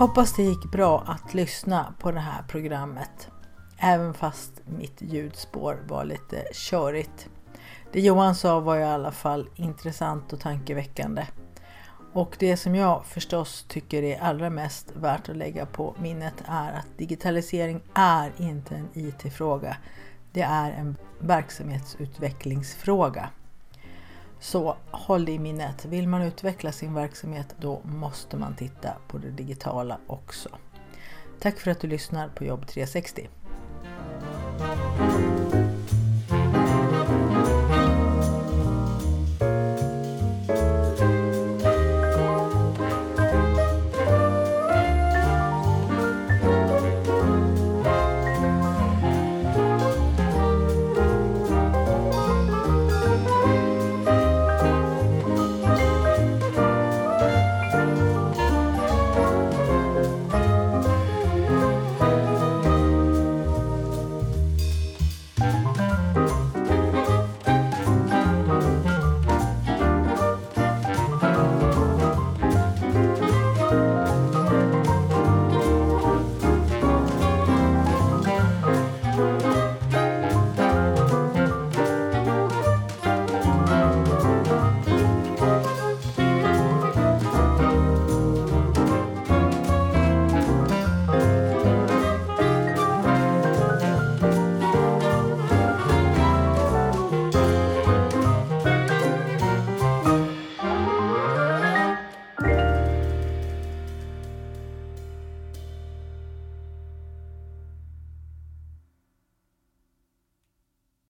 Hoppas 0.00 0.32
det 0.32 0.42
gick 0.42 0.64
bra 0.64 1.04
att 1.06 1.34
lyssna 1.34 1.94
på 1.98 2.10
det 2.10 2.20
här 2.20 2.42
programmet. 2.42 3.28
Även 3.78 4.14
fast 4.14 4.52
mitt 4.64 5.02
ljudspår 5.02 5.78
var 5.88 6.04
lite 6.04 6.44
körigt. 6.52 7.28
Det 7.92 8.00
Johan 8.00 8.34
sa 8.34 8.60
var 8.60 8.78
i 8.78 8.84
alla 8.84 9.12
fall 9.12 9.48
intressant 9.54 10.32
och 10.32 10.40
tankeväckande. 10.40 11.26
Och 12.12 12.36
det 12.38 12.56
som 12.56 12.74
jag 12.74 13.06
förstås 13.06 13.64
tycker 13.68 14.02
är 14.02 14.20
allra 14.20 14.50
mest 14.50 14.92
värt 14.96 15.28
att 15.28 15.36
lägga 15.36 15.66
på 15.66 15.94
minnet 15.98 16.42
är 16.46 16.72
att 16.72 16.98
digitalisering 16.98 17.82
är 17.94 18.32
inte 18.36 18.74
en 18.74 18.88
IT-fråga. 18.94 19.76
Det 20.32 20.42
är 20.42 20.72
en 20.72 20.96
verksamhetsutvecklingsfråga. 21.18 23.30
Så 24.40 24.76
håll 24.90 25.24
det 25.24 25.32
i 25.32 25.38
minnet, 25.38 25.84
vill 25.84 26.08
man 26.08 26.22
utveckla 26.22 26.72
sin 26.72 26.94
verksamhet 26.94 27.54
då 27.60 27.80
måste 27.84 28.36
man 28.36 28.54
titta 28.54 28.96
på 29.08 29.18
det 29.18 29.30
digitala 29.30 29.98
också. 30.06 30.48
Tack 31.40 31.58
för 31.58 31.70
att 31.70 31.80
du 31.80 31.88
lyssnar 31.88 32.28
på 32.28 32.44
Jobb 32.44 32.66
360. 32.66 33.28